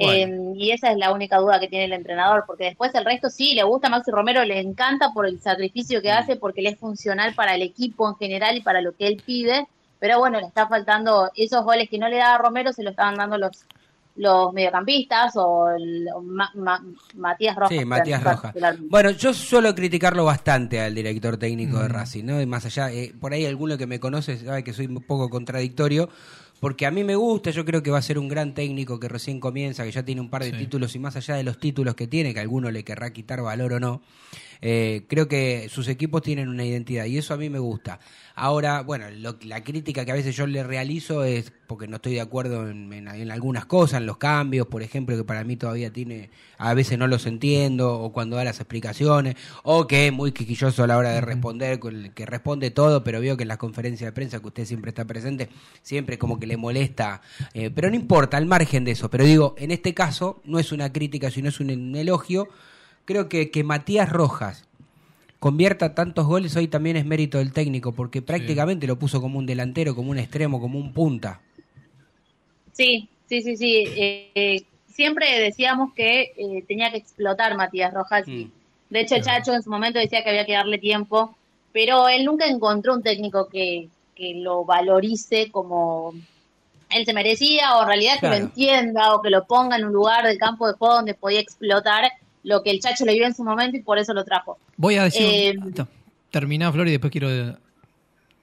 [0.00, 0.34] Bueno.
[0.54, 3.28] Eh, y esa es la única duda que tiene el entrenador, porque después el resto
[3.30, 6.70] sí, le gusta a Maxi Romero, le encanta por el sacrificio que hace, porque le
[6.70, 9.66] es funcional para el equipo en general y para lo que él pide,
[9.98, 12.90] pero bueno, le está faltando esos goles que no le da a Romero, se lo
[12.90, 13.64] estaban dando los
[14.16, 16.84] los mediocampistas o, el- o Ma- Ma-
[17.14, 17.78] Matías Rojas.
[17.78, 18.52] Sí, Matías Rojas.
[18.90, 21.92] Bueno, yo suelo criticarlo bastante al director técnico de Mm.
[21.92, 22.40] Racing, ¿no?
[22.42, 25.30] Y más allá, eh, por ahí alguno que me conoce sabe que soy un poco
[25.30, 26.10] contradictorio,
[26.60, 29.08] porque a mí me gusta, yo creo que va a ser un gran técnico que
[29.08, 30.56] recién comienza, que ya tiene un par de Sí.
[30.58, 33.40] títulos y más allá de los títulos que tiene, que a alguno le querrá quitar
[33.42, 34.02] valor o no,
[34.60, 37.98] eh, creo que sus equipos tienen una identidad y eso a mí me gusta.
[38.42, 42.14] Ahora, bueno, lo- la crítica que a veces yo le realizo es porque no estoy
[42.14, 45.56] de acuerdo en, en- en algunas cosas, en los cambios, por ejemplo, que para mí
[45.56, 50.12] todavía tiene, a veces no los entiendo, o cuando da las explicaciones, o que es
[50.14, 51.78] muy quisquilloso a la hora de responder,
[52.14, 55.04] que responde todo, pero veo que en las conferencias de prensa que usted siempre está
[55.04, 55.50] presente,
[55.82, 57.20] siempre como que le molesta,
[57.52, 60.72] eh, pero no importa, al margen de eso, pero digo, en este caso no es
[60.72, 62.48] una crítica, sino es un, un elogio,
[63.04, 64.64] creo que, que Matías Rojas
[65.40, 69.46] convierta tantos goles hoy también es mérito del técnico, porque prácticamente lo puso como un
[69.46, 71.40] delantero, como un extremo, como un punta.
[72.72, 73.84] Sí, sí, sí, sí.
[73.96, 78.28] Eh, eh, siempre decíamos que eh, tenía que explotar Matías Rojas.
[78.28, 78.52] y Mm.
[78.90, 79.24] De hecho, Claro.
[79.24, 81.34] Chacho en su momento decía que había que darle tiempo,
[81.72, 86.12] pero él nunca encontró un técnico que, que lo valorice como
[86.90, 89.92] él se merecía, o en realidad que lo entienda, o que lo ponga en un
[89.92, 92.10] lugar del campo de juego donde podía explotar
[92.42, 94.58] lo que el Chacho le vio en su momento y por eso lo trajo.
[94.76, 95.22] Voy a decir.
[95.22, 95.74] Eh, un-
[96.30, 97.28] Terminá, Flor, y después quiero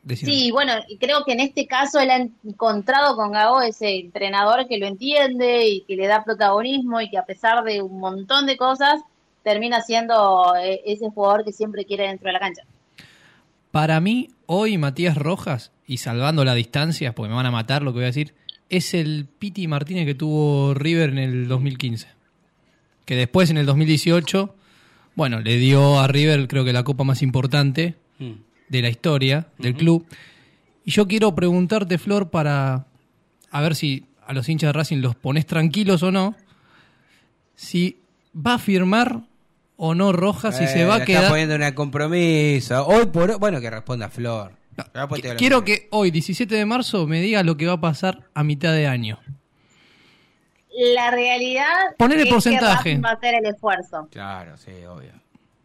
[0.03, 0.27] decir.
[0.29, 4.77] Sí, bueno, creo que en este caso él ha encontrado con Gago ese entrenador que
[4.77, 8.57] lo entiende y que le da protagonismo y que a pesar de un montón de
[8.57, 9.01] cosas
[9.43, 12.63] termina siendo eh, ese jugador que siempre quiere dentro de la cancha.
[13.71, 17.91] Para mí, hoy Matías Rojas, y salvando la distancia, porque me van a matar lo
[17.91, 18.33] que voy a decir,
[18.69, 22.07] es el Piti Martínez que tuvo River en el 2015.
[23.07, 24.53] Que después en el 2018,
[25.15, 28.31] bueno, le dio a River creo que la copa más importante Mm.
[28.69, 30.05] de la historia del club.
[30.85, 32.85] Y yo quiero preguntarte, Flor, para
[33.49, 36.35] a ver si a los hinchas de Racing los pones tranquilos o no,
[37.55, 37.97] si
[38.35, 39.21] va a firmar
[39.77, 41.21] o no Rojas, si Eh, se va la a quedar...
[41.23, 42.85] Está poniendo una compromiso.
[42.87, 44.51] Hoy por hoy- Bueno, que responda Flor.
[45.37, 48.73] Quiero que hoy, 17 de marzo, me digas lo que va a pasar a mitad
[48.73, 49.19] de año.
[50.79, 51.65] La realidad
[51.97, 52.83] Ponele es porcentaje.
[52.83, 54.07] que Racing va a hacer el esfuerzo.
[54.11, 55.11] Claro, sí, obvio.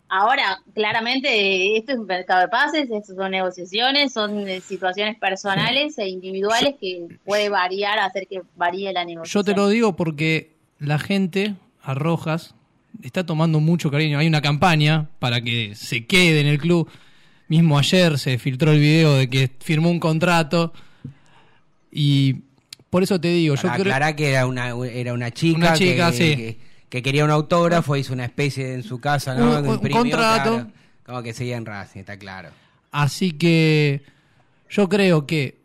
[0.08, 5.98] Ahora, claramente, esto es un mercado de pases, esto son negociaciones, son eh, situaciones personales
[5.98, 9.42] e individuales que puede variar, hacer que varíe la negociación.
[9.42, 12.54] Yo te lo digo porque la gente a Rojas
[13.02, 14.18] está tomando mucho cariño.
[14.18, 16.90] Hay una campaña para que se quede en el club.
[17.48, 20.72] Mismo ayer se filtró el video de que firmó un contrato.
[21.90, 22.44] Y
[22.92, 24.14] por eso te digo, yo creo...
[24.16, 26.36] que era una, era una chica, Una chica, que, sí.
[26.36, 26.58] que,
[26.90, 29.58] que quería un autógrafo, hizo una especie de- en su casa, ¿no?
[29.60, 30.50] Un- un imprimió, contrato.
[30.56, 30.70] claro,
[31.06, 32.50] como que seguía en Racing, está claro.
[32.90, 34.02] Así que
[34.68, 35.62] yo creo que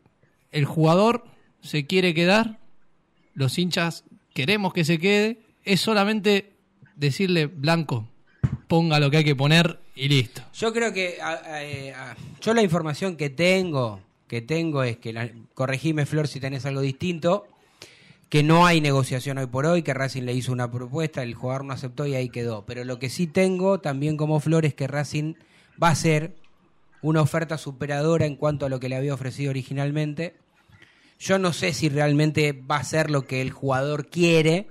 [0.53, 1.25] el jugador
[1.61, 2.59] se quiere quedar,
[3.33, 6.53] los hinchas queremos que se quede, es solamente
[6.95, 8.07] decirle blanco,
[8.69, 10.43] ponga lo que hay que poner y listo.
[10.53, 14.97] Yo creo que a- a- eh, a- yo la información que tengo, que tengo es
[14.97, 17.47] que la- corregime Flor si tenés algo distinto,
[18.29, 21.63] que no hay negociación hoy por hoy, que Racing le hizo una propuesta, el jugador
[21.63, 22.65] no aceptó y ahí quedó.
[22.65, 25.35] Pero lo que sí tengo también como Flor es que Racing
[25.81, 26.35] va a hacer
[27.01, 30.35] una oferta superadora en cuanto a lo que le había ofrecido originalmente.
[31.19, 34.67] Yo no sé si realmente va a ser lo que el jugador quiere.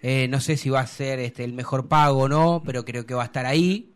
[0.00, 3.04] eh, no sé si va a ser este, el mejor pago o no, pero creo
[3.06, 3.92] que va a estar ahí.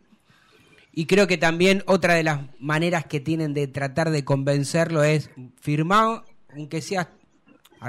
[0.93, 5.29] Y creo que también otra de las maneras que tienen de tratar de convencerlo es
[5.59, 6.21] firmar,
[6.55, 7.09] aunque sea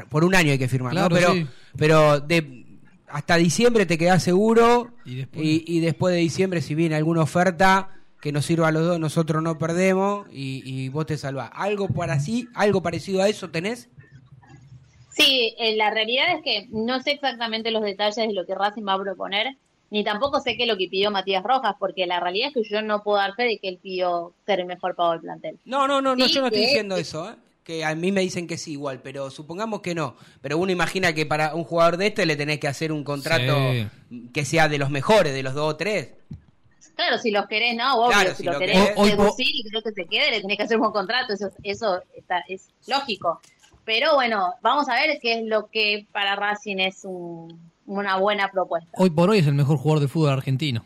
[0.08, 1.46] por un año hay que firmar, pero sí.
[1.76, 2.64] pero de
[3.08, 7.20] hasta diciembre te quedas seguro Y después- y, y después de diciembre si viene alguna
[7.22, 7.90] oferta
[8.20, 11.50] que nos sirva a los dos, nosotros no perdemos y, y vos te salvás.
[11.52, 13.90] Algo para así, algo parecido a eso tenés.
[15.10, 18.82] Sí, eh, la realidad es que no sé exactamente los detalles de lo que Racing
[18.88, 19.56] va a proponer,
[19.94, 22.68] ni tampoco sé qué es lo que pidió Matías Rojas, porque la realidad es que
[22.68, 25.60] yo no puedo dar fe de que él pidió ser el mejor pago del plantel.
[25.64, 27.36] No, no, no, no yo no estoy diciendo eso, ¿eh?
[27.62, 30.16] que a mí me dicen que sí igual, pero supongamos que no.
[30.42, 33.56] Pero uno imagina que para un jugador de este le tenés que hacer un contrato
[34.32, 36.08] que sea de los mejores, de los dos o tres.
[36.96, 39.46] Claro, si los querés, no, obvio, Claro, si, si lo lo querés Hoy- hoy seducir
[39.48, 42.40] y creo que se quede, le tenés que hacer un buen contrato, eso, eso está,
[42.48, 43.40] es lógico.
[43.84, 48.50] Pero bueno, vamos a ver qué es lo que para Racing es un- una buena
[48.50, 48.90] propuesta.
[48.94, 50.84] Hoy por hoy es el mejor jugador de fútbol argentino.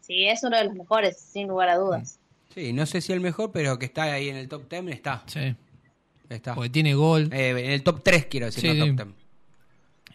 [0.00, 2.18] Sí, es uno de los mejores, sin lugar a dudas.
[2.54, 5.22] Sí, no sé si el mejor, pero que está ahí en el top 10 está.
[5.26, 5.54] Sí.
[6.28, 6.54] está.
[6.54, 7.28] Porque tiene gol.
[7.32, 9.16] Eh, en el top 3 quiero decir, Sí, no top 10.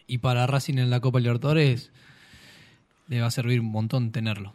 [0.08, 1.92] Y para Racing en la Copa Libertadores
[3.08, 4.54] le va a servir un montón tenerlo.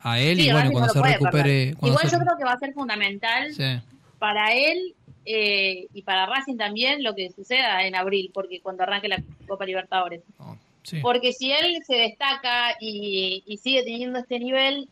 [0.00, 1.74] A él Sí, y bueno, cuando se recupere...
[1.74, 3.80] cuando Igual se- yo creo que va a ser fundamental Sí.
[4.18, 4.94] para él
[5.30, 9.66] eh, y para Racing también lo que suceda en abril, porque cuando arranque la Copa
[9.66, 10.22] Libertadores.
[10.38, 11.00] Oh, sí.
[11.02, 14.88] Porque si él se destaca y, y sigue teniendo este nivel,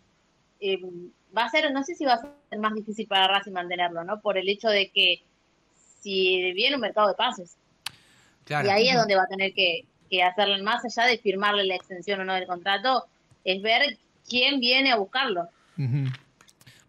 [0.60, 0.78] eh,
[1.36, 2.20] va a ser, no sé si va a
[2.50, 4.20] ser más difícil para Racing mantenerlo, ¿no?
[4.20, 5.22] Por el hecho de que
[6.00, 7.56] si viene un mercado de pases,
[8.44, 8.68] Claro.
[8.68, 11.74] y ahí es donde va a tener que, que hacerlo, más allá de firmarle la
[11.76, 13.06] extensión o no del contrato,
[13.44, 13.96] es ver
[14.28, 15.48] quién viene a buscarlo.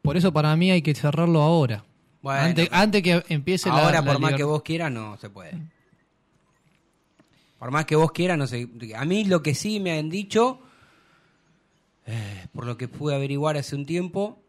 [0.02, 1.84] Por eso para mí hay que cerrarlo ahora.
[2.22, 4.92] Bueno, antes, pero- antes que empiece la- Ahora, la por más liber- que vos quieras,
[4.92, 5.54] no se puede.
[7.60, 8.68] Por más que vos quieras, no sé.
[8.96, 10.60] A mí lo que sí me han dicho,
[12.06, 14.40] eh, por lo que pude averiguar hace un tiempo,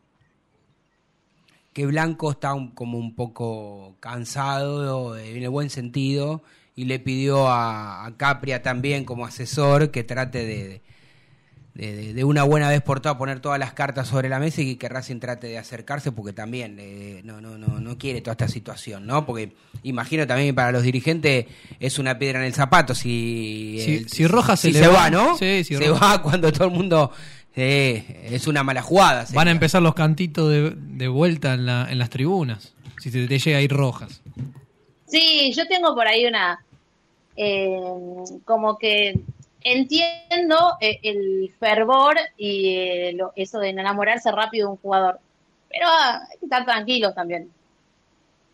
[1.72, 6.42] que Blanco está un- como un poco cansado, eh, en el buen sentido,
[6.74, 10.82] y le pidió a, a Capria también como asesor que trate de, de,
[11.86, 14.76] de- de una buena vez por todas poner todas las cartas sobre la mesa y
[14.76, 18.48] que Racing trate de acercarse porque también eh, no, no, no, no quiere toda esta
[18.48, 19.24] situación, ¿no?
[19.24, 19.52] Porque
[19.84, 21.46] imagino también que para los dirigentes
[21.80, 24.88] es una piedra en el zapato si, Si- el- si Rojas se si le se
[24.88, 25.38] va, va, ¿no?
[25.38, 27.12] sí, si se Rojas- va cuando todo el mundo
[27.56, 29.24] eh, es una mala jugada.
[29.32, 32.74] Van a empezar los cantitos de, de vuelta en, la- en las tribunas.
[33.00, 34.20] Si te, te llega a ir rojas.
[35.06, 36.58] Sí, yo tengo por ahí una,
[37.36, 37.70] eh,
[38.44, 39.14] como que
[39.72, 45.18] entiendo eh, el fervor y eh, lo- eso de enamorarse rápido de un jugador,
[45.70, 47.50] pero ah, hay que estar tranquilos también.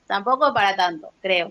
[0.06, 1.50] Tampoco para tanto, creo.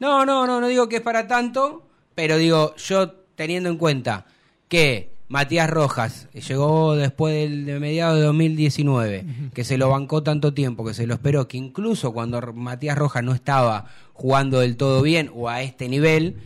[0.00, 1.82] No, no, no, no digo que es para tanto,
[2.14, 4.26] pero digo, yo teniendo en cuenta
[4.68, 9.24] que Matías Rojas, llegó después del, de mediados de 2019,
[9.54, 13.22] que se lo bancó tanto tiempo, que se lo esperó, que incluso cuando Matías Rojas
[13.22, 16.36] no estaba jugando del todo bien o a este nivel,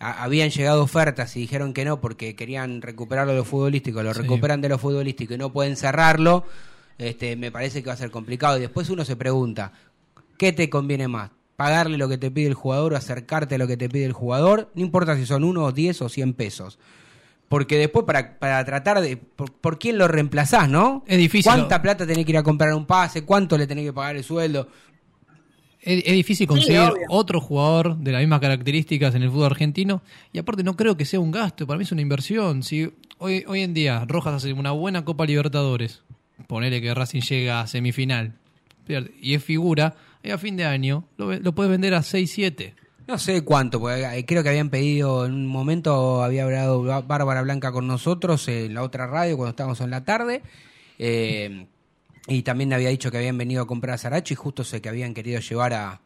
[0.00, 4.14] a- habían llegado ofertas y dijeron que no porque querían recuperarlo de lo futbolístico, lo
[4.14, 4.20] Sí.
[4.22, 6.44] recuperan de lo futbolístico y no pueden cerrarlo,
[6.98, 8.56] este, me parece que va a ser complicado.
[8.58, 9.72] Y después uno se pregunta,
[10.36, 11.30] ¿qué te conviene más?
[11.56, 14.12] ¿Pagarle lo que te pide el jugador o acercarte a lo que te pide el
[14.12, 14.70] jugador?
[14.74, 16.78] No importa si son uno, 10 o 100 pesos.
[17.48, 19.16] Porque después para, para tratar de...
[19.16, 21.02] Por, por quién lo reemplazás, no?
[21.06, 21.50] Es difícil.
[21.50, 23.24] ¿Cuánta plata tenés que ir a comprar un pase?
[23.24, 24.68] ¿Cuánto le tenés que pagar el sueldo?
[25.80, 30.38] Es, es difícil conseguir otro jugador de las mismas características en el fútbol argentino y
[30.38, 32.62] aparte no creo que sea un gasto, para mí es una inversión.
[32.62, 36.02] Si hoy, hoy en día Rojas hace una buena Copa Libertadores,
[36.46, 38.34] ponele que Racing llega a semifinal
[39.20, 42.72] y es figura, y a fin de año lo, lo puedes vender a 6-7.
[43.06, 47.06] No sé cuánto, porque eh, creo que habían pedido, en un momento había hablado Bá-
[47.06, 50.42] Bárbara Blanca con nosotros en la otra radio cuando estábamos en la tarde,
[50.98, 51.66] eh,
[52.28, 54.88] y también había dicho que habían venido a comprar a Saracho y justo sé que
[54.88, 56.00] habían querido llevar a,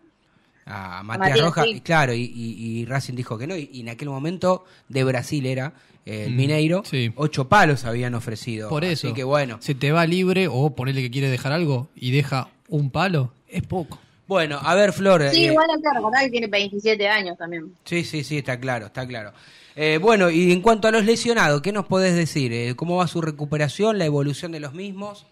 [0.67, 1.73] a Matías Matías, Rojas, sí.
[1.77, 5.05] y claro, y, y- y Racing dijo que no, y, y en aquel momento de
[5.05, 5.73] Brasil era
[6.07, 7.13] eh, el Mm, Mineiro, sí.
[7.17, 8.69] ocho palos habían ofrecido.
[8.69, 9.59] Por eso, Así que bueno.
[9.61, 13.63] se te va libre o ponele que quiere dejar algo y deja un palo, es
[13.63, 13.99] poco.
[14.29, 15.29] Bueno, a ver, Flor.
[15.31, 17.75] Sí, eh, igual hay que recordar que tiene 27 años también.
[17.85, 19.33] Sí, sí, sí, está claro, está claro.
[19.77, 22.53] Eh, bueno, y en cuanto a los lesionados, ¿qué nos podés decir?
[22.53, 25.27] Eh, ¿Cómo va su recuperación, la evolución de los mismos?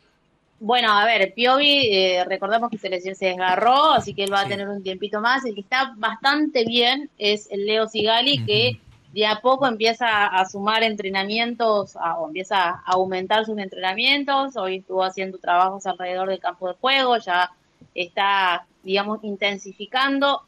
[0.63, 4.41] Bueno, a ver, Piovi, eh, recordamos que se lesionó, se desgarró, así que él va
[4.41, 4.45] Sí.
[4.45, 5.43] a tener un tiempito más.
[5.47, 8.79] El que está bastante bien es el Leo Sigali, que
[9.15, 14.55] de a poco empieza a sumar entrenamientos, a- o empieza a aumentar sus entrenamientos.
[14.57, 17.51] Hoy estuvo haciendo trabajos alrededor del campo de juego, ya
[17.95, 20.43] está, digamos, intensificando.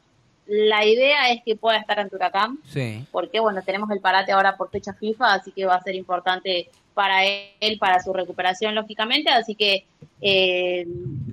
[0.45, 3.03] La idea es que pueda estar en Huracán, Sí.
[3.11, 6.69] porque bueno, tenemos el parate ahora por fecha FIFA, así que va a ser importante
[6.93, 9.85] para él, para su recuperación, lógicamente, así que
[10.21, 10.85] eh,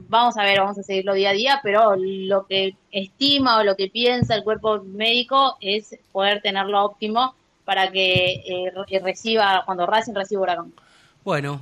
[0.09, 3.77] vamos a ver, vamos a seguirlo día a día, pero lo que estima o lo
[3.77, 9.87] que piensa el cuerpo médico es poder tenerlo óptimo para que eh, re- reciba, cuando
[9.87, 10.73] Racing reciba Huracán.
[11.25, 11.61] Bueno,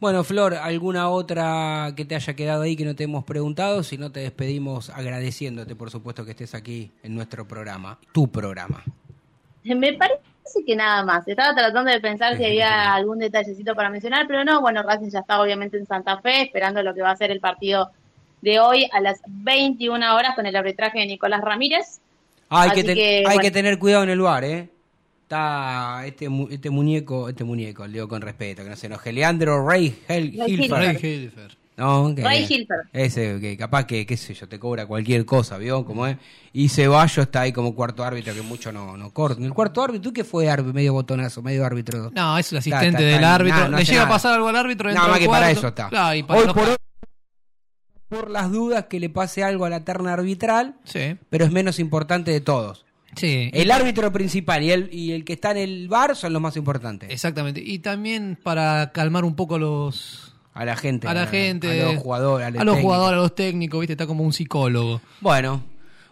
[0.00, 3.82] bueno, Flor, ¿alguna otra que te haya quedado ahí que no te hemos preguntado?
[3.82, 8.82] Si no, te despedimos agradeciéndote, por supuesto, que estés aquí en nuestro programa, tu programa.
[9.64, 10.20] Me parece
[10.66, 11.26] que nada más.
[11.26, 14.60] Estaba tratando de pensar si había algún detallecito para mencionar, pero no.
[14.60, 17.40] Bueno, Racing ya está obviamente en Santa Fe, esperando lo que va a ser el
[17.40, 17.90] partido
[18.42, 22.00] de hoy a las 21 horas con el arbitraje de Nicolás Ramírez.
[22.50, 23.40] Ah, hay, Así que, ten- que, hay bueno.
[23.40, 24.68] que tener cuidado en el bar, ¿eh?
[25.22, 29.12] Está este, mu- este muñeco, este muñeco, le digo con respeto, que no se enoje.
[29.12, 31.56] Leandro Rey Hilfer.
[31.76, 32.66] No, que- Ray.
[32.92, 35.84] Ese que capaz que, qué sé yo, te cobra cualquier cosa, ¿vio?
[35.84, 36.16] Como es.
[36.52, 39.42] Y Ceballos está ahí como cuarto árbitro, que mucho no, no corta.
[39.42, 40.02] ¿El cuarto árbitro?
[40.10, 40.72] ¿Tú qué fue árbitro?
[40.72, 42.12] Medio botonazo, medio árbitro.
[42.14, 43.56] No, es el asistente está, del está, árbitro.
[43.58, 45.88] nada, no Le llega a pasar algo al árbitro Nada más que para eso está.
[45.88, 46.76] Claro, y para Hoy por hoy,
[48.08, 51.80] por las dudas que le pase algo a la terna arbitral, Sí, pero es menos
[51.80, 52.84] importante de todos.
[53.16, 53.50] sí.
[53.52, 56.56] El árbitro principal y el, y el que está en el bar son los más
[56.56, 57.10] importantes.
[57.10, 57.60] Exactamente.
[57.64, 61.06] Y también para calmar un poco los A la gente.
[61.08, 62.46] a la gente, A los jugadores.
[62.58, 65.00] a los jugadores, a los técnicos, viste, está como un psicólogo.
[65.20, 65.64] Bueno.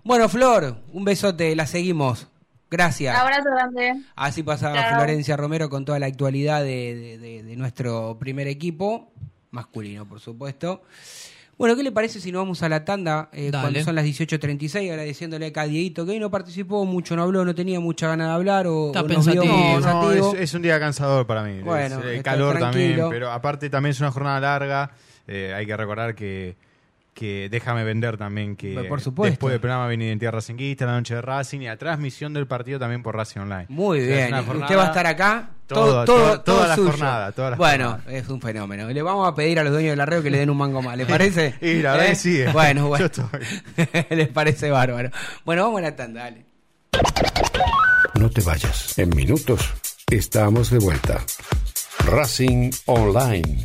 [0.05, 2.26] Bueno, Flor, un besote, la seguimos.
[2.68, 3.14] Gracias.
[3.16, 4.03] Abrazo grande.
[4.16, 4.97] Así pasaba Chao.
[4.97, 9.12] Florencia Romero con toda la actualidad de, de- de- de nuestro primer equipo,
[9.51, 10.82] masculino, por supuesto.
[11.59, 14.90] Bueno, ¿qué le parece si nos vamos a la tanda eh, cuando son las 18.36?
[14.90, 18.28] Agradeciéndole acá a Dieguito, que hoy no participó mucho, no habló, no tenía mucha ganas
[18.28, 19.44] de hablar o, Está o pensativo.
[19.44, 20.34] No, no, pensativo.
[20.34, 21.61] es, es un día cansador para mí.
[21.61, 23.03] Bueno, Es, eh, calor tranquilo.
[23.03, 24.90] también, pero aparte también es una jornada larga.
[25.28, 26.57] Eh, hay que recordar que,
[27.14, 29.30] que déjame vender también que Por supuesto.
[29.32, 32.78] después del programa viene Identidad Racinguista, la noche de Racing y la transmisión del partido
[32.78, 33.66] también por Racing Online.
[33.68, 34.28] Muy O sea, es bien.
[34.28, 35.50] una ¿Y jornada- ¿Usted va a estar acá?
[35.66, 38.12] Todo, todo, toda la jornada, toda la bueno, jornada.
[38.18, 38.88] es un fenómeno.
[38.90, 40.96] Le vamos a pedir a los dueños del arreo que le den un mango más,
[40.96, 41.54] ¿le parece?
[41.62, 42.10] Y la verdad ¿Eh?
[42.10, 42.48] que sí, eh.
[42.52, 43.06] Bueno, bueno.
[43.08, 44.06] Yo estoy.
[44.16, 45.10] Les parece bárbaro.
[45.44, 46.44] Bueno, vamos a la tanda, dale.
[48.14, 48.98] No te vayas.
[48.98, 49.70] En minutos
[50.10, 51.20] estamos de vuelta.
[52.06, 53.64] Racing Online.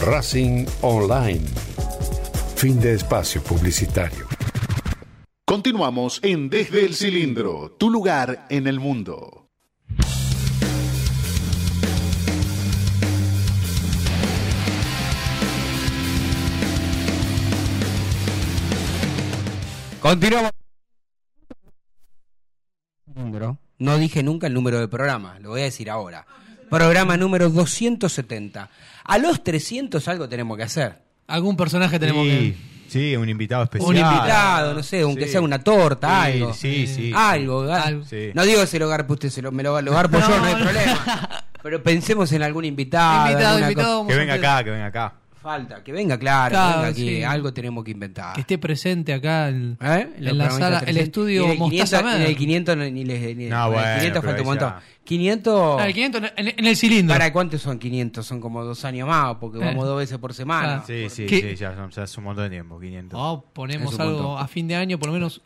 [0.00, 1.44] Racing Online.
[2.56, 4.26] Fin de espacio publicitario.
[5.44, 9.50] Continuamos en Desde el Cilindro, tu lugar en el mundo.
[20.00, 20.52] Continuamos.
[23.78, 26.26] No dije nunca el número del programa, lo voy a decir ahora.
[26.70, 28.70] Programa número 270.
[29.04, 30.98] A los 300 algo tenemos que hacer.
[31.26, 32.30] Algún personaje tenemos Sí,
[32.88, 32.90] que.
[32.90, 33.88] sí, un invitado especial.
[33.90, 35.32] Un invitado, no sé, aunque Sí.
[35.32, 36.54] sea una torta, Sí, algo.
[36.54, 37.12] sí, sí.
[37.14, 38.04] Algo, ga- Algo.
[38.04, 38.30] Sí.
[38.34, 40.44] No digo que se lo garpe usted, se lo, me lo, lo garpo yo, no
[40.44, 40.64] hay No, no.
[40.64, 41.44] problema.
[41.62, 43.30] Pero pensemos en algún invitado.
[43.30, 44.06] invitado, invitado.
[44.06, 45.14] Que venga acá, que venga acá.
[45.42, 47.08] Falta, que venga, claro, Claro, que venga aquí.
[47.16, 47.22] sí.
[47.22, 48.34] Algo tenemos que inventar.
[48.34, 50.08] Que esté presente acá en, ¿Eh?
[50.18, 50.96] en la sala, el 300.
[51.04, 52.28] estudio en el Mostaza 500, en Mer.
[52.28, 54.68] el 500 no- ni les ni- No, en el bueno, 500 pero falta un montón.
[54.70, 54.82] ya.
[55.04, 57.14] 500 Ah, el 500 en, en el cilindro.
[57.14, 58.26] ¿Para cuántos son 500?
[58.26, 59.64] Son como dos años más, porque Eh.
[59.64, 60.74] vamos dos veces por semana.
[60.82, 60.84] Ah.
[60.86, 61.40] Sí, sí, ¿Qué?
[61.40, 63.18] sí, ya, son- ya es un montón de tiempo, 500.
[63.18, 64.44] No, ponemos algo montón.
[64.44, 65.40] a fin de año, por lo menos.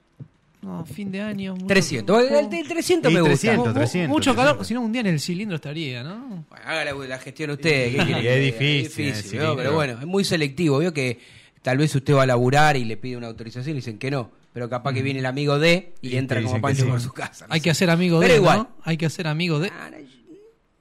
[0.64, 1.52] No, fin de año.
[1.54, 2.30] mucho- 300.
[2.30, 3.34] El, el 300 Y me gusta.
[3.36, 3.66] 300.
[3.68, 4.66] Mu- 300, mucho calor, 300.
[4.66, 6.26] si no un día en el cilindro estaría, ¿no?
[6.48, 7.92] Bueno, haga la, la gestión usted.
[7.96, 8.58] ¿qué quiere es
[8.90, 9.38] difícil.
[9.38, 10.78] Pero bueno, es muy selectivo.
[10.78, 11.18] Veo que
[11.62, 14.30] tal vez usted va a laburar y le pide una autorización y dicen que no.
[14.52, 16.90] Pero capaz que viene el amigo de y, entra como Pancho sí.
[16.90, 17.46] por su casa.
[17.48, 17.64] no Hay sé.
[17.64, 18.58] que hacer amigo Pero de, igual.
[18.58, 18.70] ¿no?
[18.84, 19.70] Hay que hacer amigo de.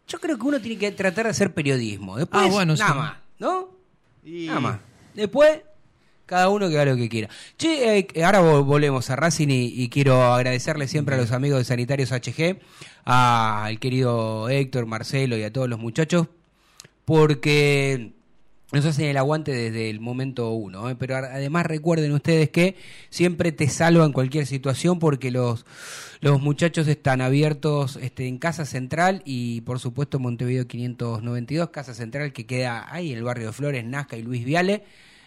[0.07, 2.17] Yo creo que uno tiene que tratar de hacer periodismo.
[2.17, 2.97] Después, Ah, bueno, nada sí.
[2.99, 3.69] más, ¿no?
[4.23, 4.79] Y- Nada más.
[5.15, 5.61] Después,
[6.26, 7.30] cada uno que haga lo que quiera.
[7.57, 11.65] Che, eh, ahora vol- volvemos a Racing y, quiero agradecerle siempre a los amigos de
[11.65, 12.59] Sanitarios HG,
[13.05, 16.28] al querido Héctor, Marcelo y a todos los muchachos,
[17.05, 18.13] porque
[18.71, 20.89] nos hacen el aguante desde el momento uno.
[20.89, 20.95] ¿eh?
[20.97, 22.76] Pero además recuerden ustedes que
[23.09, 25.65] siempre te salvan cualquier situación porque los,
[26.21, 32.34] los muchachos están abiertos este, en Casa Central y por supuesto Montevideo 592, Casa Central
[32.34, 34.84] que queda ahí en el barrio de Flores, Nazca y Luis Viale.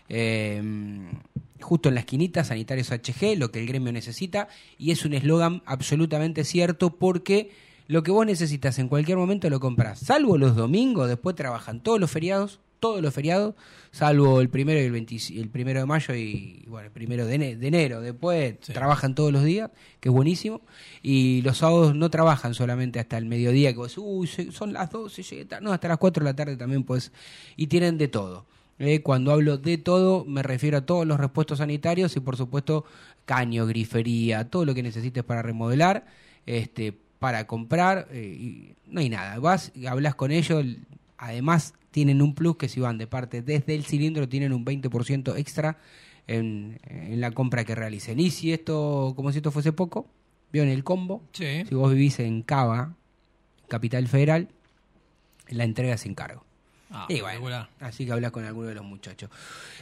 [0.08, 0.62] Eh,
[1.60, 4.48] justo en la esquinita, Sanitarios HG, lo que el gremio necesita,
[4.78, 7.50] y es un eslogan absolutamente cierto porque
[7.88, 12.00] Lo que vos necesitas en cualquier momento lo compras, salvo los domingos, después trabajan todos
[12.00, 13.54] los feriados, todos los feriados,
[13.92, 17.36] salvo el primero y el, 20 el primero de mayo y bueno, el primero de,
[17.36, 18.00] ene- de enero.
[18.00, 20.62] Después trabajan todos los días, que es buenísimo.
[21.00, 25.22] Y los sábados no trabajan solamente hasta el mediodía, que vos, uy, son las 12,
[25.22, 25.64] llegué tarde".
[25.64, 27.12] no, hasta las 4 de la tarde también pues
[27.56, 28.46] Y tienen de todo.
[28.78, 32.84] Eh, cuando hablo de todo, me refiero a todos los repuestos sanitarios y por supuesto
[33.24, 36.04] caño, grifería, todo lo que necesites para remodelar,
[36.44, 39.38] este, para comprar, eh, y no hay nada.
[39.38, 40.64] Vas, y hablas con ellos,
[41.16, 45.36] además tienen un plus que si van de parte desde el cilindro tienen un 20%
[45.38, 45.78] extra
[46.26, 48.20] en, en la compra que realicen.
[48.20, 50.06] Y si esto, como si esto fuese poco,
[50.52, 51.64] vieron el combo, Sí.
[51.66, 52.94] si vos vivís en Cava,
[53.68, 54.48] Capital Federal,
[55.48, 56.44] la entrega sin cargo.
[56.90, 57.68] Ah, Y bueno, espectacular.
[57.80, 59.28] así que hablas con alguno de los muchachos.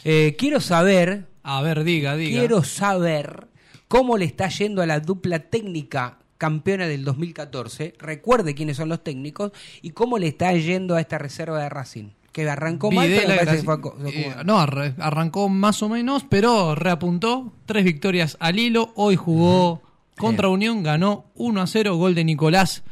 [0.05, 2.39] Eh, quiero saber, A ver, diga, diga.
[2.41, 3.47] quiero saber
[3.89, 7.95] cómo le está yendo a la dupla técnica campeona del 2014.
[7.99, 9.53] Recuerde quiénes son los técnicos
[9.83, 12.11] y cómo le está yendo a esta reserva de Racing.
[12.33, 15.49] Que arrancó mal, pero Videla, me parece que Graci- fue aco- eh, fue- no, arrancó
[15.49, 17.53] más o menos, pero reapuntó.
[17.67, 18.93] Tres victorias al hilo.
[18.97, 19.83] Hoy jugó
[20.19, 21.95] contra Unión, ganó 1 a 0.
[21.97, 22.83] Gol de Nicolás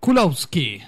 [0.00, 0.82] Kulowski.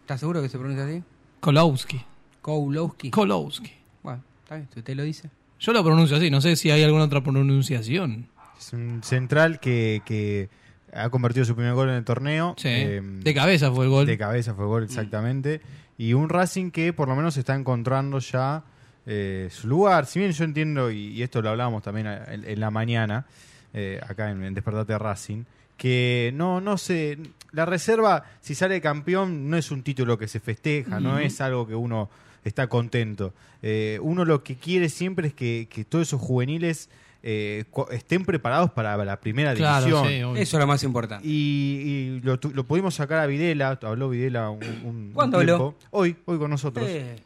[0.00, 1.02] ¿Estás seguro que se pronuncia así?
[1.46, 2.04] Kolowski.
[2.42, 3.10] Koulowski.
[3.12, 3.72] Kolowski.
[4.02, 5.30] bueno, está bien, usted lo dice.
[5.60, 8.26] Yo lo pronuncio así, no sé si hay alguna otra pronunciación.
[8.58, 10.48] Es un central que, que
[10.92, 12.56] ha convertido su primer gol en el torneo.
[12.58, 12.66] Sí.
[12.68, 14.06] Eh, de cabeza fue el gol.
[14.06, 15.60] De cabeza fue el gol, exactamente.
[15.96, 18.64] Y un Racing que por lo menos está encontrando ya
[19.06, 20.06] eh, su lugar.
[20.06, 23.24] Si bien yo entiendo, y, y esto lo hablábamos también en, en la mañana,
[23.72, 25.44] eh, acá en, en Despertate Racing,
[25.76, 27.18] que no, no sé,
[27.52, 31.66] la reserva, si sale campeón, no es un título que se festeja, no es algo
[31.66, 32.08] que uno
[32.44, 33.32] está contento.
[33.62, 36.88] Eh, uno lo que quiere siempre es que, que todos esos juveniles
[37.22, 40.36] eh, estén preparados para la primera Claro, división.
[40.36, 40.40] sí.
[40.42, 41.26] Eso es lo más importante.
[41.26, 45.38] Y, y lo, tu- lo pudimos sacar a Videla, habló Videla un, un- un ¿Cuándo
[45.38, 45.54] tiempo.
[45.54, 45.74] habló?
[45.90, 46.86] Hoy, hoy con nosotros.
[46.88, 47.16] Eh,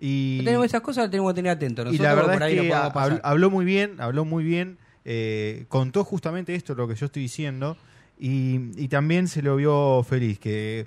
[0.00, 1.92] Y, tenemos esas cosas, las tenemos que tener atentos.
[1.92, 5.66] y la verdad por ahí es lo que habló muy bien, habló muy bien, eh,
[5.68, 7.76] contó justamente esto, lo que yo estoy diciendo,
[8.20, 10.86] y, y también se lo vio feliz, que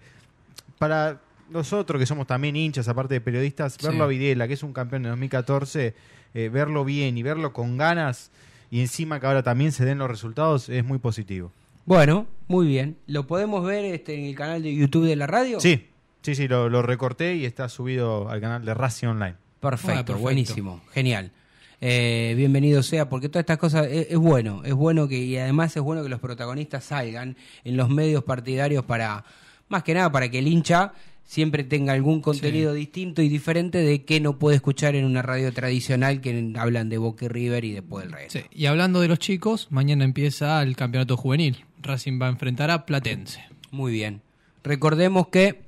[0.77, 1.19] para
[1.49, 3.85] nosotros que somos también hinchas, aparte de periodistas, Sí.
[3.85, 5.93] verlo a Videla, que es un campeón de 2014,
[6.33, 8.31] eh, verlo bien y verlo con ganas,
[8.71, 11.51] y encima que ahora también se den los resultados, es muy positivo.
[11.85, 12.97] Bueno, muy bien.
[13.07, 15.59] ¿Lo podemos ver este, en el canal de YouTube de la radio?
[15.59, 15.87] Sí,
[16.21, 19.35] sí, sí, lo, lo recorté y está subido al canal de Racing Online.
[19.59, 20.21] Perfecto, Ah, perfecto.
[20.21, 21.31] buenísimo, genial.
[21.85, 25.75] Eh, bienvenido sea, porque todas estas cosas es, es bueno, es bueno que, y además
[25.75, 29.25] es bueno que los protagonistas salgan en los medios partidarios para,
[29.67, 30.93] más que nada, para que el hincha
[31.25, 35.51] siempre tenga algún contenido distinto y diferente de que no puede escuchar en una radio
[35.51, 38.39] tradicional que hablan de Boca y River y después del resto.
[38.39, 41.65] Sí, Y hablando de los chicos, mañana empieza el campeonato juvenil.
[41.81, 43.43] Racing va a enfrentar a Platense.
[43.71, 44.21] Muy bien.
[44.63, 45.63] Recordemos que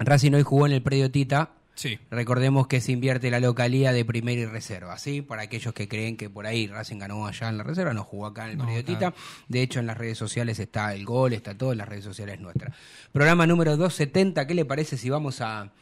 [0.00, 1.50] Racing hoy jugó en el predio Tita.
[1.74, 1.98] Sí.
[2.10, 5.22] Recordemos que se invierte la localía de primera y reserva, ¿sí?
[5.22, 8.26] Para aquellos que creen que por ahí Racing ganó allá en la reserva, no jugó
[8.26, 9.14] acá en el No, claro.
[9.48, 12.40] De hecho, en las redes sociales está el gol, está todo en las redes sociales
[12.40, 12.76] nuestras.
[13.12, 15.72] Programa número 270, ¿qué le parece si vamos a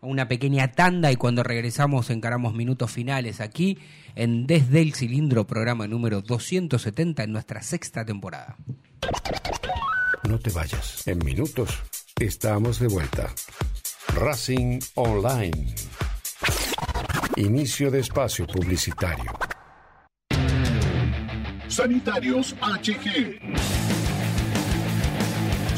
[0.00, 3.78] a una pequeña tanda y cuando regresamos encaramos minutos finales aquí
[4.14, 8.56] en Desde el Cilindro, programa número 270 en nuestra sexta temporada?
[10.28, 11.06] No te vayas.
[11.06, 11.70] En minutos
[12.18, 13.32] estamos de vuelta.
[14.14, 15.74] Racing Online.
[17.36, 19.32] Inicio de espacio publicitario.
[21.68, 23.85] Sanitarios HG.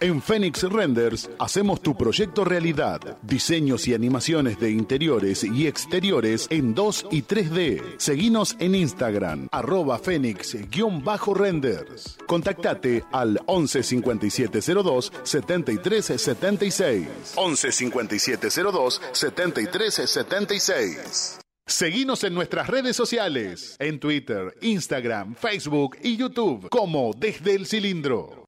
[0.00, 3.18] En Phoenix Renders hacemos tu proyecto realidad.
[3.22, 7.98] Diseños y animaciones de interiores y exteriores en 2 y 3D.
[7.98, 12.16] Seguinos en Instagram, arroba Fénix-renders.
[12.28, 17.08] Contactate al 11 5702 7376.
[17.34, 21.40] 11 5702 7376.
[21.66, 28.47] Seguinos en nuestras redes sociales, en Twitter, Instagram, Facebook y YouTube, como Desde el Cilindro.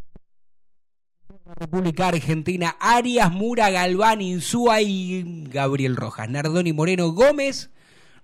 [1.61, 6.27] República Argentina, Arias, Mura, Galván, Insúa y Gabriel Rojas.
[6.27, 7.69] Nardoni Moreno Gómez,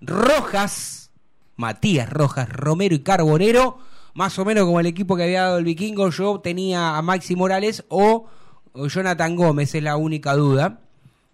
[0.01, 1.11] Rojas,
[1.55, 3.77] Matías Rojas, Romero y Carbonero.
[4.15, 7.35] Más o menos como el equipo que había dado el vikingo, yo tenía a Maxi
[7.35, 8.25] Morales o,
[8.73, 10.81] o Jonathan Gómez, es la única duda.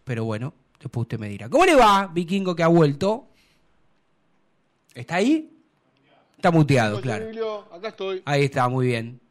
[0.04, 1.48] Pero bueno, después usted me dirá.
[1.48, 3.30] ¿Cómo le va, vikingo que ha vuelto?
[4.94, 5.50] ¿Está ahí?
[6.36, 7.66] Está muteado, claro.
[7.72, 8.22] Acá estoy.
[8.26, 9.22] Ahí está, muy bien.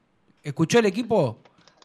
[0.43, 1.42] ¿Escuchó el equipo?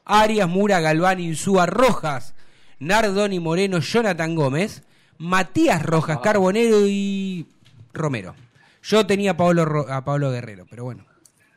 [0.08, 2.34] Arias, Mura, Galván, Insúa, Rojas,
[2.80, 4.84] Nardoni Moreno, Jonathan Gómez,
[5.18, 7.48] Matías Rojas, Carbonero y
[7.94, 8.36] Romero.
[8.84, 11.06] Yo tenía a Pablo, Ro- a Pablo Guerrero, pero bueno.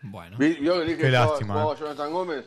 [0.02, 0.36] Bueno.
[0.38, 1.76] Vi- Yo dije Qué que lástima, jugaba eh.
[1.80, 2.44] Jonathan Gómez.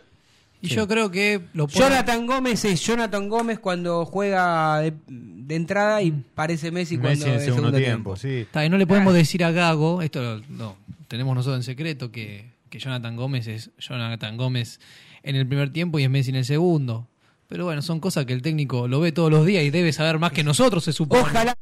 [0.62, 5.56] Y yo creo que lo pone- Jonathan Gómez es Jonathan Gómez cuando juega de, de
[5.56, 8.38] entrada y parece Messi cuando Messi en el de segundo, segundo tiempo, sí.
[8.39, 10.78] Está bien, no le podemos decir a Gago, esto lo, no,
[11.10, 14.80] tenemos nosotros en secreto, que, que Jonathan Gómez es Jonathan Gómez
[15.24, 17.07] en el primer tiempo y es Messi en el segundo.
[17.47, 20.19] Pero bueno, son cosas que el técnico lo ve todos los días y debe saber
[20.19, 21.21] más que nosotros, se supone.
[21.21, 21.55] Ojalá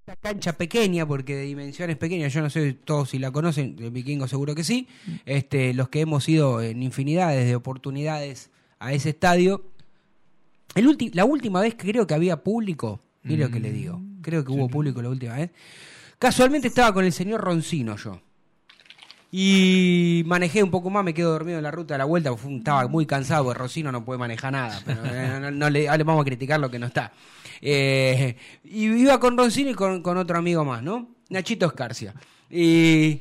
[0.00, 3.90] esta cancha pequeña, porque de dimensiones pequeñas, yo no sé todos si la conocen, el
[3.90, 4.86] vikingo seguro que sí.
[5.24, 9.64] Este, los que hemos ido en infinidades de oportunidades a ese estadio.
[10.76, 14.00] El ulti- la última vez que creo que había público, mire lo que le digo,
[14.22, 15.50] creo que hubo público la última vez.
[16.20, 18.20] Casualmente estaba con el señor Roncino yo.
[19.32, 22.56] Y manejé un poco más, me quedo dormido en la ruta de la vuelta, porque
[22.56, 25.88] estaba muy cansado, porque Rocino no puede manejar nada, pero eh, no, no- no le,
[25.88, 27.12] ah, le vamos a criticar lo que no está.
[27.60, 31.08] Eh, y iba con Roncino y con, con otro amigo más, ¿no?
[31.28, 32.14] Nachito Escarcia.
[32.50, 33.20] Y,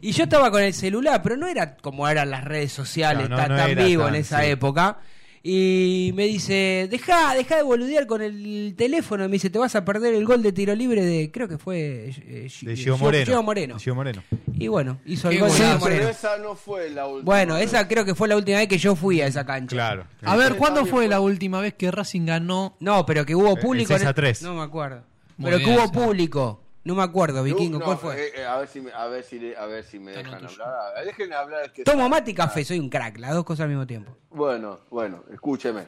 [0.00, 3.48] y yo estaba con el celular, pero no era como eran las redes sociales, tan,
[3.48, 4.48] tan vivo tan, en esa sí.
[4.50, 4.98] época.
[5.42, 9.24] Y me dice, deja, deja de boludear con el teléfono.
[9.24, 11.58] Y me dice, te vas a perder el gol de tiro libre de, creo que
[11.58, 13.26] fue eh, De Gio- Gio Moreno.
[13.26, 13.74] Gio Moreno.
[13.74, 14.22] De Gio Moreno.
[14.54, 16.08] Y bueno, hizo el gol de Gio Moreno.
[16.08, 17.24] esa no fue la última.
[17.24, 17.66] Bueno, vez.
[17.66, 19.74] esa creo que fue la última vez que yo fui a esa cancha.
[19.74, 20.04] Claro.
[20.22, 22.76] A ver, ¿cuándo fue fue- la última vez que Racing ganó?
[22.80, 23.92] No, pero que hubo El público.
[23.92, 24.42] en 6 a 3.
[24.42, 25.02] No me acuerdo.
[25.36, 26.64] Muy pero bien, que hubo público.
[26.88, 27.78] No me acuerdo, Vikingo.
[27.80, 28.28] No, ¿Cuál fue?
[28.28, 30.22] eh, eh, a ver si me, a ver si, le- a ver si me Está
[30.38, 31.38] dejan hablar.
[31.38, 31.70] Hablar.
[31.74, 33.18] que- Tomo mate y café, soy un crack.
[33.18, 34.16] Las dos cosas al mismo tiempo.
[34.30, 35.84] Bueno, bueno, escúcheme.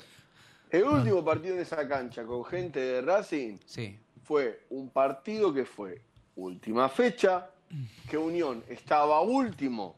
[0.69, 3.99] El último partido en esa cancha con gente de Racing Sí.
[4.25, 6.03] fue un partido que fue
[6.37, 7.49] última fecha,
[8.07, 9.97] que Unión estaba último,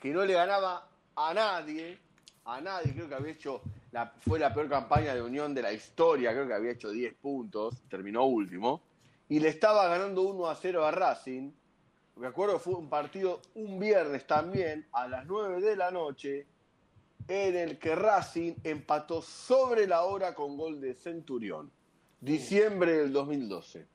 [0.00, 0.84] que no le ganaba
[1.14, 1.96] a nadie,
[2.44, 5.72] a nadie, creo que había hecho, la, fue la peor campaña de Unión de la
[5.72, 8.82] historia, creo que había hecho 10 puntos, terminó último,
[9.30, 11.50] y le estaba ganando 1 a 0 a Racing,
[12.16, 16.46] me acuerdo que fue un partido un viernes también, a las 9 de la noche,
[17.28, 21.70] en el que Racing empató sobre la hora con gol de Centurión.
[22.20, 23.86] Diciembre del 2012.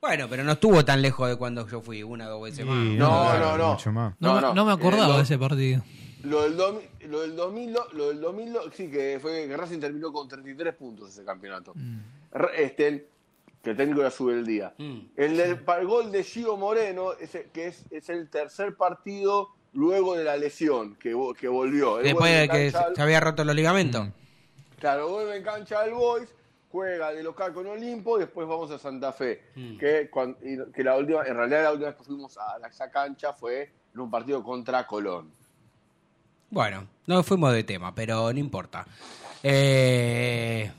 [0.00, 2.76] Bueno, pero no estuvo tan lejos de cuando yo fui, una o dos veces más.
[2.76, 3.72] No, no, no.
[3.74, 4.14] Mucho más.
[4.18, 4.54] No, No, me- no.
[4.54, 5.82] no me acordaba Eh, lo- de ese partido.
[6.22, 10.10] Lo del, domi- lo del 2000, lo del 2000, sí, que fue que Racing terminó
[10.12, 11.74] con 33 puntos ese campeonato.
[12.32, 13.08] R- Este,
[13.62, 14.72] que técnico era sube el día.
[14.78, 14.98] Mm.
[15.16, 19.48] El del pa- el gol de Gio Moreno, ese, que es, es el tercer partido
[19.74, 21.98] luego de la lesión que, que volvió.
[21.98, 24.08] Él Después de que se se había roto los ligamentos.
[24.78, 26.28] Claro, vuelve en cancha del Boys,
[26.72, 29.42] juega de local con Olimpo, y después vamos a Santa Fe.
[29.78, 32.68] Que, cuan- y- que la última, en realidad la última vez que fuimos a la-
[32.68, 35.30] esa cancha fue en un partido contra Colón.
[36.48, 38.84] Bueno, no fuimos de tema, pero no importa.
[39.42, 40.70] Eh,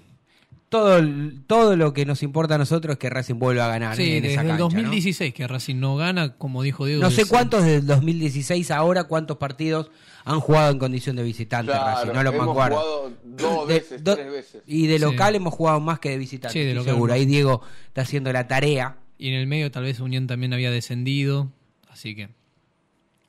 [0.71, 3.97] todo, el- todo lo que nos importa a nosotros es que Racing vuelva a ganar
[3.97, 4.57] Sí, en desde esa el cancha.
[4.63, 4.69] ¿no?
[4.69, 7.01] 2016 que Racing no gana, como dijo Diego.
[7.01, 9.91] No sé desde- cuántos del 2016 ahora, cuántos partidos
[10.23, 12.77] han jugado en condición de visitante Claro, Racing, no lo me hemos acuerdo.
[12.79, 14.61] jugado dos De- veces, do- tres veces.
[14.65, 15.03] Y de Sí.
[15.03, 17.13] local hemos jugado más que de visitante, Sí, de estoy local seguro.
[17.15, 18.95] Ahí Diego está haciendo la tarea.
[19.17, 21.51] Y en el medio tal vez Unión también había descendido.
[21.89, 22.29] Así que.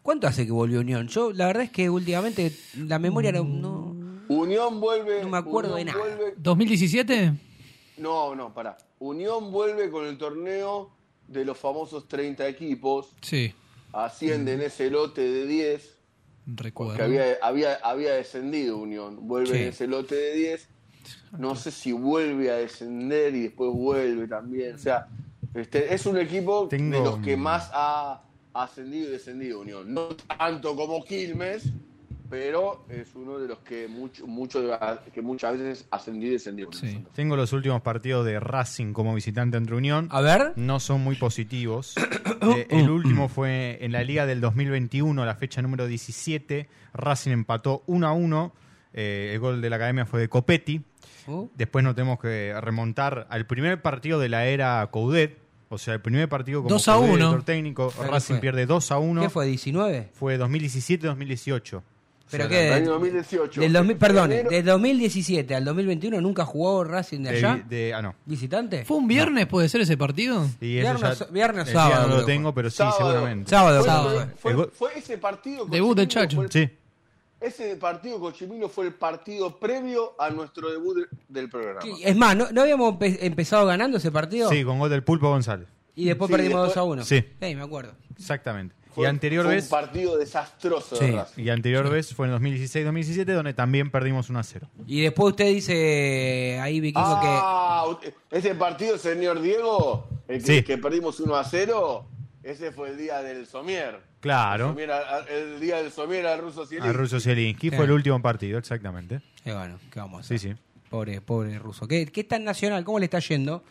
[0.03, 1.09] ¿Cuánto hace que volvió Unión?
[1.09, 3.45] Yo, la verdad es que últimamente la memoria no...
[3.45, 4.01] no-
[4.39, 5.22] Unión vuelve.
[5.22, 6.05] No me acuerdo Unión de nada.
[6.05, 7.39] vuelve- ¿2017?
[7.99, 8.76] no, no, pará.
[8.99, 10.91] Unión vuelve con el torneo
[11.28, 13.14] de los famosos 30 equipos.
[13.20, 13.53] Sí,
[13.93, 15.99] Asciende en ese lote de 10.
[16.47, 16.97] recuerdo.
[16.97, 19.28] Que había, había, había descendido Unión.
[19.28, 19.62] Vuelve Sí.
[19.62, 20.68] en ese lote de 10.
[21.39, 24.74] No sé si vuelve a descender y después vuelve también.
[24.74, 25.09] O sea,
[25.55, 28.22] este, es un equipo Tengo- de los que más ha
[28.55, 29.93] ascendido y descendido Unión.
[29.93, 30.09] No
[30.39, 31.64] tanto como Quilmes,
[32.33, 34.62] pero es uno de los que, mucho, mucho,
[35.12, 36.72] que muchas veces ascendido y descendido.
[36.72, 37.05] Sí.
[37.14, 40.09] Tengo los últimos partidos de Racing como visitante entre Unión.
[40.11, 40.55] A ver.
[40.57, 41.95] No son muy positivos.
[42.45, 46.68] Eh, el último fue en la Liga del 2021, la fecha número 17.
[46.93, 48.53] Racing empató 1 a 1.
[48.95, 50.83] Eh, el gol de la academia fue de Copetti.
[51.28, 55.39] Uh, Después nos tenemos que remontar al primer partido de la era Coudet.
[55.68, 57.16] O sea, el primer partido como 2 a Coudet, 1.
[57.16, 57.93] director técnico.
[57.97, 58.41] ¿Qué Racing fue?
[58.41, 59.22] pierde 2 a 1.
[59.22, 60.09] ¿Qué fue, 19?
[60.12, 61.83] Fue 2017-2018.
[62.30, 62.68] ¿Pero O sea, qué?
[62.68, 63.60] El año 2018.
[63.60, 67.64] Del 2000, perdón, Enero- del 2017 al 2021 nunca jugó Racing de de- allá.
[67.68, 68.14] de- ah, no.
[68.24, 68.84] ¿Visitante?
[68.84, 70.46] ¿Fue un viernes, puede ser ese partido?
[70.60, 72.96] Y eso Viernes- ya- viernes o sábado, No lo creo que tengo, pero sí, Sábado.
[73.12, 73.50] seguramente.
[73.50, 73.78] Sábado.
[73.80, 74.28] Fue, sábado.
[74.38, 75.66] fue- fue- ese partido.
[75.66, 76.52] Debut del Cochimino Chacho.
[76.52, 76.70] Sí.
[77.40, 81.80] Ese partido con Chimino fue el partido previo a nuestro debut de- del programa.
[82.04, 84.48] Es más, ¿no, no habíamos empe- empezado ganando ese partido?
[84.48, 85.66] Sí, con gol del Pulpo González.
[85.96, 87.04] Y después Sí, perdimos después- 2 a 1.
[87.04, 87.24] Sí.
[87.40, 87.94] me acuerdo.
[88.16, 88.76] Exactamente.
[88.95, 91.07] Fue- y anterior fue vez un partido desastroso Sí.
[91.07, 94.68] de y anterior vez fue en 2016-2017 donde también perdimos 1 a 0.
[94.86, 97.84] Y después usted dice ahí, Vikingo, Ah,
[98.30, 100.62] ese partido, señor Diego, el que, Sí.
[100.62, 102.07] que perdimos 1 a 0,
[102.43, 104.01] ese fue el día del Somier.
[104.20, 104.68] Claro.
[104.68, 106.88] Somier a- a- el día del Somier al ruso Zielinski.
[106.90, 107.76] A Russo Zielinski Sí.
[107.76, 109.20] fue el último partido, exactamente.
[109.45, 109.51] que.
[109.53, 110.57] bueno, ¿qué vamos a Sí, hacer?
[110.57, 110.62] sí.
[110.88, 111.88] Pobre, pobre ruso.
[111.88, 112.84] ¿Qué, ¿Qué en Nacional?
[112.84, 113.64] ¿Cómo le está yendo?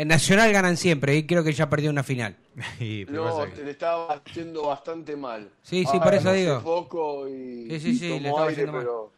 [0.00, 2.34] En Nacional ganan siempre y creo que ya perdió una final.
[2.80, 5.50] Y, No, le estaba yendo bastante mal.
[5.60, 6.62] Sí, sí, Ah, por eso digo.
[6.62, 8.80] poco y, Sí, sí, sí, le estaba aire, yendo mal.
[8.80, 9.12] pero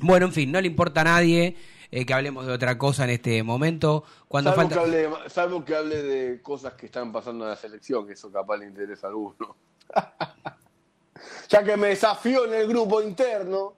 [0.00, 1.54] Bueno, en fin, no le importa a nadie
[1.92, 4.02] eh, que hablemos de otra cosa en este momento.
[4.26, 4.74] Cuando salvo, falta...
[4.74, 8.14] que hable, de- salvo que hable de cosas que están pasando en la selección, que
[8.14, 9.54] eso capaz le interesa a alguno.
[11.48, 13.74] ya que me desafió en el grupo interno,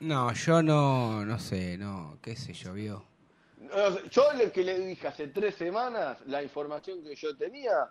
[0.00, 3.04] No, yo no, no sé, no, qué sé yo, vio.
[3.74, 7.88] No, Yo lo que le dije hace tres semanas, la información que yo tenía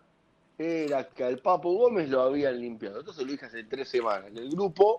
[0.58, 3.00] era que al Papo Gómez lo habían limpiado.
[3.00, 4.32] Entonces lo dije hace tres semanas.
[4.36, 4.96] El grupo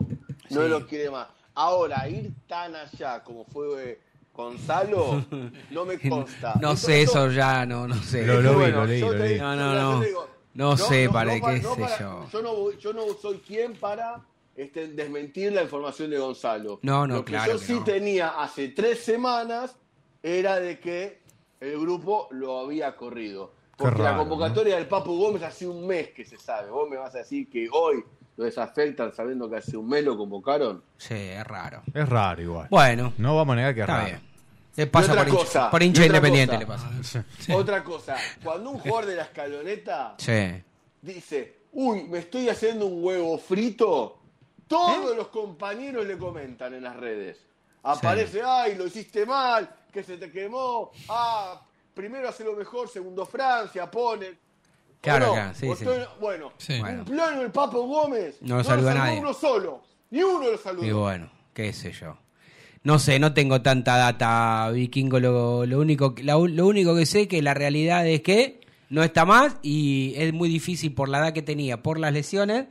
[0.51, 0.69] no Sí.
[0.69, 1.29] lo quiere más.
[1.55, 3.99] Ahora, ir tan allá como fue
[4.35, 5.25] Gonzalo,
[5.71, 6.55] no me consta.
[6.61, 8.27] No sé, eso ya no, no sé.
[8.27, 9.39] Lo- lo vi, bueno, lo leí, yo lo leí.
[9.39, 10.01] No, no, no.
[10.03, 12.27] digo, No sé, para pa- qué sé para- yo.
[12.31, 14.21] Yo no, yo no soy quien para
[14.55, 16.79] este, desmentir la información de Gonzalo.
[16.83, 17.85] No, no, Lo que claro yo que sí no.
[17.85, 19.75] tenía hace tres semanas
[20.27, 21.21] era de que
[21.61, 23.53] el grupo lo había corrido.
[23.77, 26.71] Porque la convocatoria del Papu Gómez hace un mes que se sabe.
[26.71, 28.03] Vos me vas a decir que hoy
[28.37, 30.83] lo desafectan sabiendo que hace un mes lo convocaron.
[30.97, 31.83] Sí, es raro.
[31.95, 32.67] Es raro igual.
[32.71, 34.05] Bueno, No vamos a negar que es raro.
[34.07, 34.21] bien.
[34.77, 36.91] Le pasa otra por, hincha- cosa, por hincha independiente, cosa.
[36.91, 37.25] le pasa.
[37.55, 40.63] Otra cosa, cuando un jugador de la escaloneta Sí.
[41.03, 44.19] dice, uy, me estoy haciendo un huevo frito,
[44.67, 45.17] todos ¿Eh?
[45.17, 47.39] los compañeros le comentan en las redes.
[47.83, 51.61] Aparece, ay, lo hiciste mal, que se te quemó, ah,
[51.95, 54.27] primero hace lo mejor, segundo Francia, pone.
[55.01, 55.35] Claro, ¿O no?
[55.35, 55.85] claro, sí, O sí.
[55.85, 56.79] estoy- Bueno, Sí.
[56.81, 57.05] Bueno.
[57.05, 58.37] cumpleaños el Papo Gómez.
[58.43, 59.21] No lo saluda saludó nadie.
[59.21, 60.85] uno solo, ni uno lo saludó.
[60.87, 62.19] Y bueno, qué sé yo.
[62.83, 65.19] No sé, no tengo tanta data, vikingo.
[65.19, 69.57] Lo, lo único, lo único que sé que la realidad es que no está más
[69.63, 72.67] y es muy difícil por la edad que tenía, por las lesiones,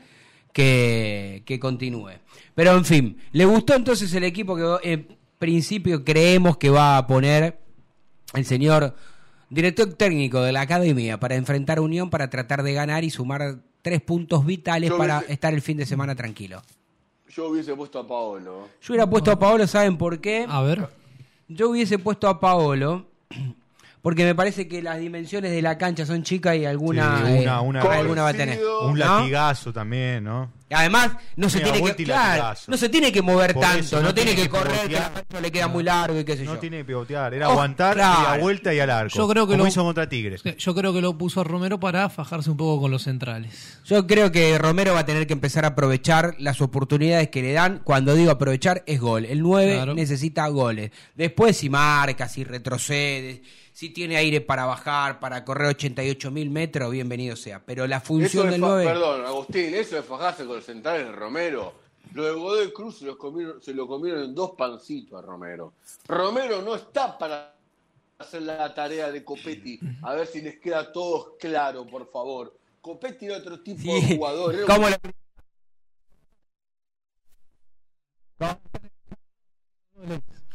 [0.53, 2.11] que, que continúe.
[2.53, 7.05] Pero en fin, ¿le gustó entonces el equipo que en principio creemos que va a
[7.05, 7.59] poner
[8.33, 8.95] el señor
[9.49, 13.57] director técnico de la academia para enfrentar a Unión para tratar de ganar y sumar
[13.83, 16.63] tres puntos vitales Yo para hubiese- estar el fin de semana tranquilo.
[17.29, 18.67] Yo hubiese puesto a Paolo.
[18.81, 20.45] Yo hubiera puesto a Paolo, ¿saben por qué?
[20.49, 20.89] A ver.
[21.47, 23.05] Yo hubiese puesto a Paolo
[24.05, 27.31] porque me parece que las dimensiones de la cancha son chicas y alguna, Sí,
[27.63, 28.59] una- eh, alguna va a tener.
[28.83, 29.17] Un ¿no?
[29.19, 30.53] latigazo también, ¿no?
[30.69, 34.07] Además, no se tiene que claro, no se tiene que mover Por tanto, eso, no,
[34.07, 36.35] no tiene tiene que que correr, que la cancha le queda muy largo y qué
[36.37, 36.59] sé No yo.
[36.59, 38.27] tiene que pivotear, era Oh, aguantar y claro.
[38.29, 39.15] a vuelta y al arco.
[39.15, 40.41] Yo creo que como lo- hizo contra Tigres.
[40.57, 43.79] Yo creo que lo puso a Romero para fajarse un poco con los centrales.
[43.85, 47.53] Yo creo que Romero va a tener que empezar a aprovechar las oportunidades que le
[47.53, 47.81] dan.
[47.83, 49.25] Cuando digo aprovechar, es gol.
[49.25, 49.93] El 9 Claro.
[49.93, 50.91] necesita goles.
[51.15, 53.43] Después, si marca, si retrocede,
[53.75, 57.59] si tiene aire para bajar, para correr 88 mil metros, bienvenido sea.
[57.65, 58.85] Pero la función del fa- 9.
[58.85, 61.73] Perdón, Agustín, eso de fajarse con los centrales de Romero.
[62.13, 65.73] Lo de Godoy Cruz se, los comieron, se lo comieron en dos pancitos a Romero.
[66.07, 67.53] Romero no está para
[68.19, 69.77] hacer la tarea de Copetti.
[70.03, 72.57] A ver si les queda a todos claro, por favor.
[72.79, 74.55] Copetti era otro tipo de jugador.
[74.67, 74.95] ¿Cómo lo-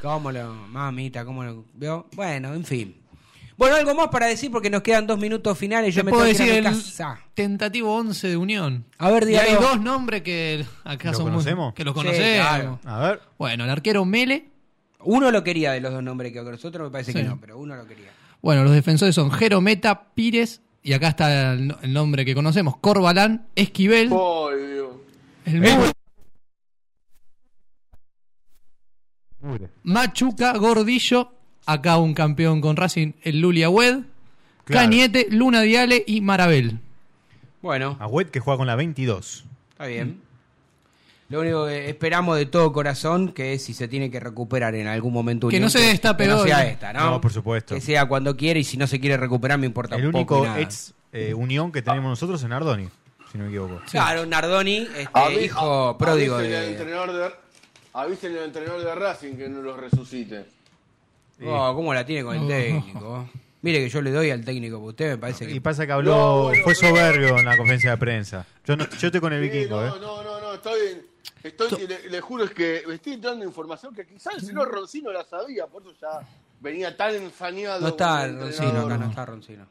[0.01, 2.07] ¿Cómo lo, mamita, cómo lo vio?
[2.15, 2.97] Bueno, en fin.
[3.61, 5.95] Bueno, algo más para decir porque nos quedan dos minutos finales.
[5.95, 7.19] Yo me puedo tengo que ir decir el casa.
[7.35, 8.87] tentativo 11 de Unión.
[8.97, 11.75] A ver, y hay dos nombres que acá ¿Lo son muy- conocemos?
[11.75, 12.47] que los Sí, conocemos.
[12.49, 12.81] claro.
[12.87, 13.21] A ver.
[13.37, 14.49] Bueno, el arquero Mele.
[15.01, 17.77] Uno lo quería de los dos nombres que nosotros me parece que no, pero uno
[17.77, 18.11] lo quería.
[18.41, 23.47] Bueno, los defensores son Jerometa, Pires, y acá está el, el nombre que conocemos, Corbalán,
[23.57, 24.91] Esquivel, Ay, Dios.
[25.45, 25.61] el
[29.43, 31.33] Mule, Machuca, Gordillo,
[31.67, 33.99] acá un campeón con Racing, el Luli Agüed,
[34.65, 34.87] Claro.
[34.87, 36.79] Cañete, Luna Diale y Marabel.
[37.63, 39.45] Bueno, Agüet que juega con la 22.
[39.73, 40.21] está bien.
[41.29, 44.87] Lo único que esperamos de todo corazón que es si se tiene que recuperar en
[44.89, 45.47] algún momento.
[45.49, 47.11] Que Unión, no se destape que no sea esta, ¿no?
[47.11, 47.75] No, por supuesto.
[47.75, 50.37] Que sea cuando quiera y si no se quiere recuperar me importa El un poco
[50.39, 50.61] único nada.
[50.61, 52.89] ex eh, unión que tenemos nosotros en Ardoni,
[53.31, 53.81] si no me equivoco.
[53.91, 56.57] Claro, Nardoni, este, Avi- hijo a- pródigo avísenle
[56.97, 57.31] al de
[57.93, 60.47] Avísenle al entrenador de Racing que no los resucite.
[61.45, 63.29] Oh, ¿Cómo la tiene con el técnico?
[63.63, 65.53] Mire que yo le doy al técnico, porque usted me parece que...
[65.53, 68.47] Y pasa que habló, No, bueno, fue soberbio en la conferencia de prensa.
[68.65, 69.99] Yo, no, yo estoy con el Sí, vikingo, no, ¿eh?
[70.01, 70.79] no, no, no, estoy,
[71.43, 75.13] estoy le, le juro es que me estoy dando información que quizás el señor Roncino
[75.13, 76.27] la sabía, por eso ya
[76.59, 77.81] venía tan ensañado.
[77.83, 78.93] No está con el Roncino entrenador.
[78.93, 79.67] acá, no está Roncino.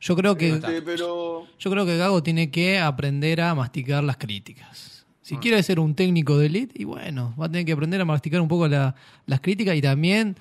[0.00, 4.16] Yo creo que Este, pero yo creo que Gago tiene que aprender a masticar las
[4.16, 5.06] críticas.
[5.22, 5.40] Si Ah.
[5.40, 8.40] quiere ser un técnico de elite, y bueno, va a tener que aprender a masticar
[8.40, 8.94] un poco la-
[9.26, 10.36] las críticas y también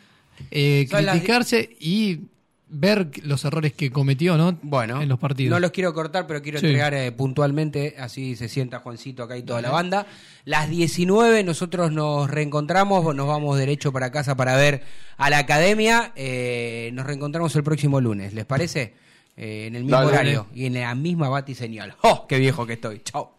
[0.52, 2.22] eh, las- criticarse y
[2.70, 4.58] ver los errores que cometió, ¿no?
[4.62, 5.52] Bueno, en los partidos.
[5.52, 6.66] no los quiero cortar, pero quiero Sí.
[6.66, 10.06] entregar eh, puntualmente, así se sienta Juancito acá y toda la banda.
[10.44, 14.84] Las 19 nosotros nos reencontramos, nos vamos derecho para casa para ver
[15.16, 16.12] a la academia.
[16.18, 18.94] Eh, nos reencontramos el próximo lunes, ¿les parece?
[19.38, 20.10] Eh, en el mismo Dale.
[20.12, 21.96] horario y en la misma batiseñal.
[22.02, 23.00] ¡Oh, qué viejo que estoy!
[23.04, 23.32] ¡Chao!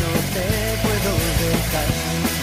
[0.00, 0.44] No te
[0.82, 2.39] puedo dejar.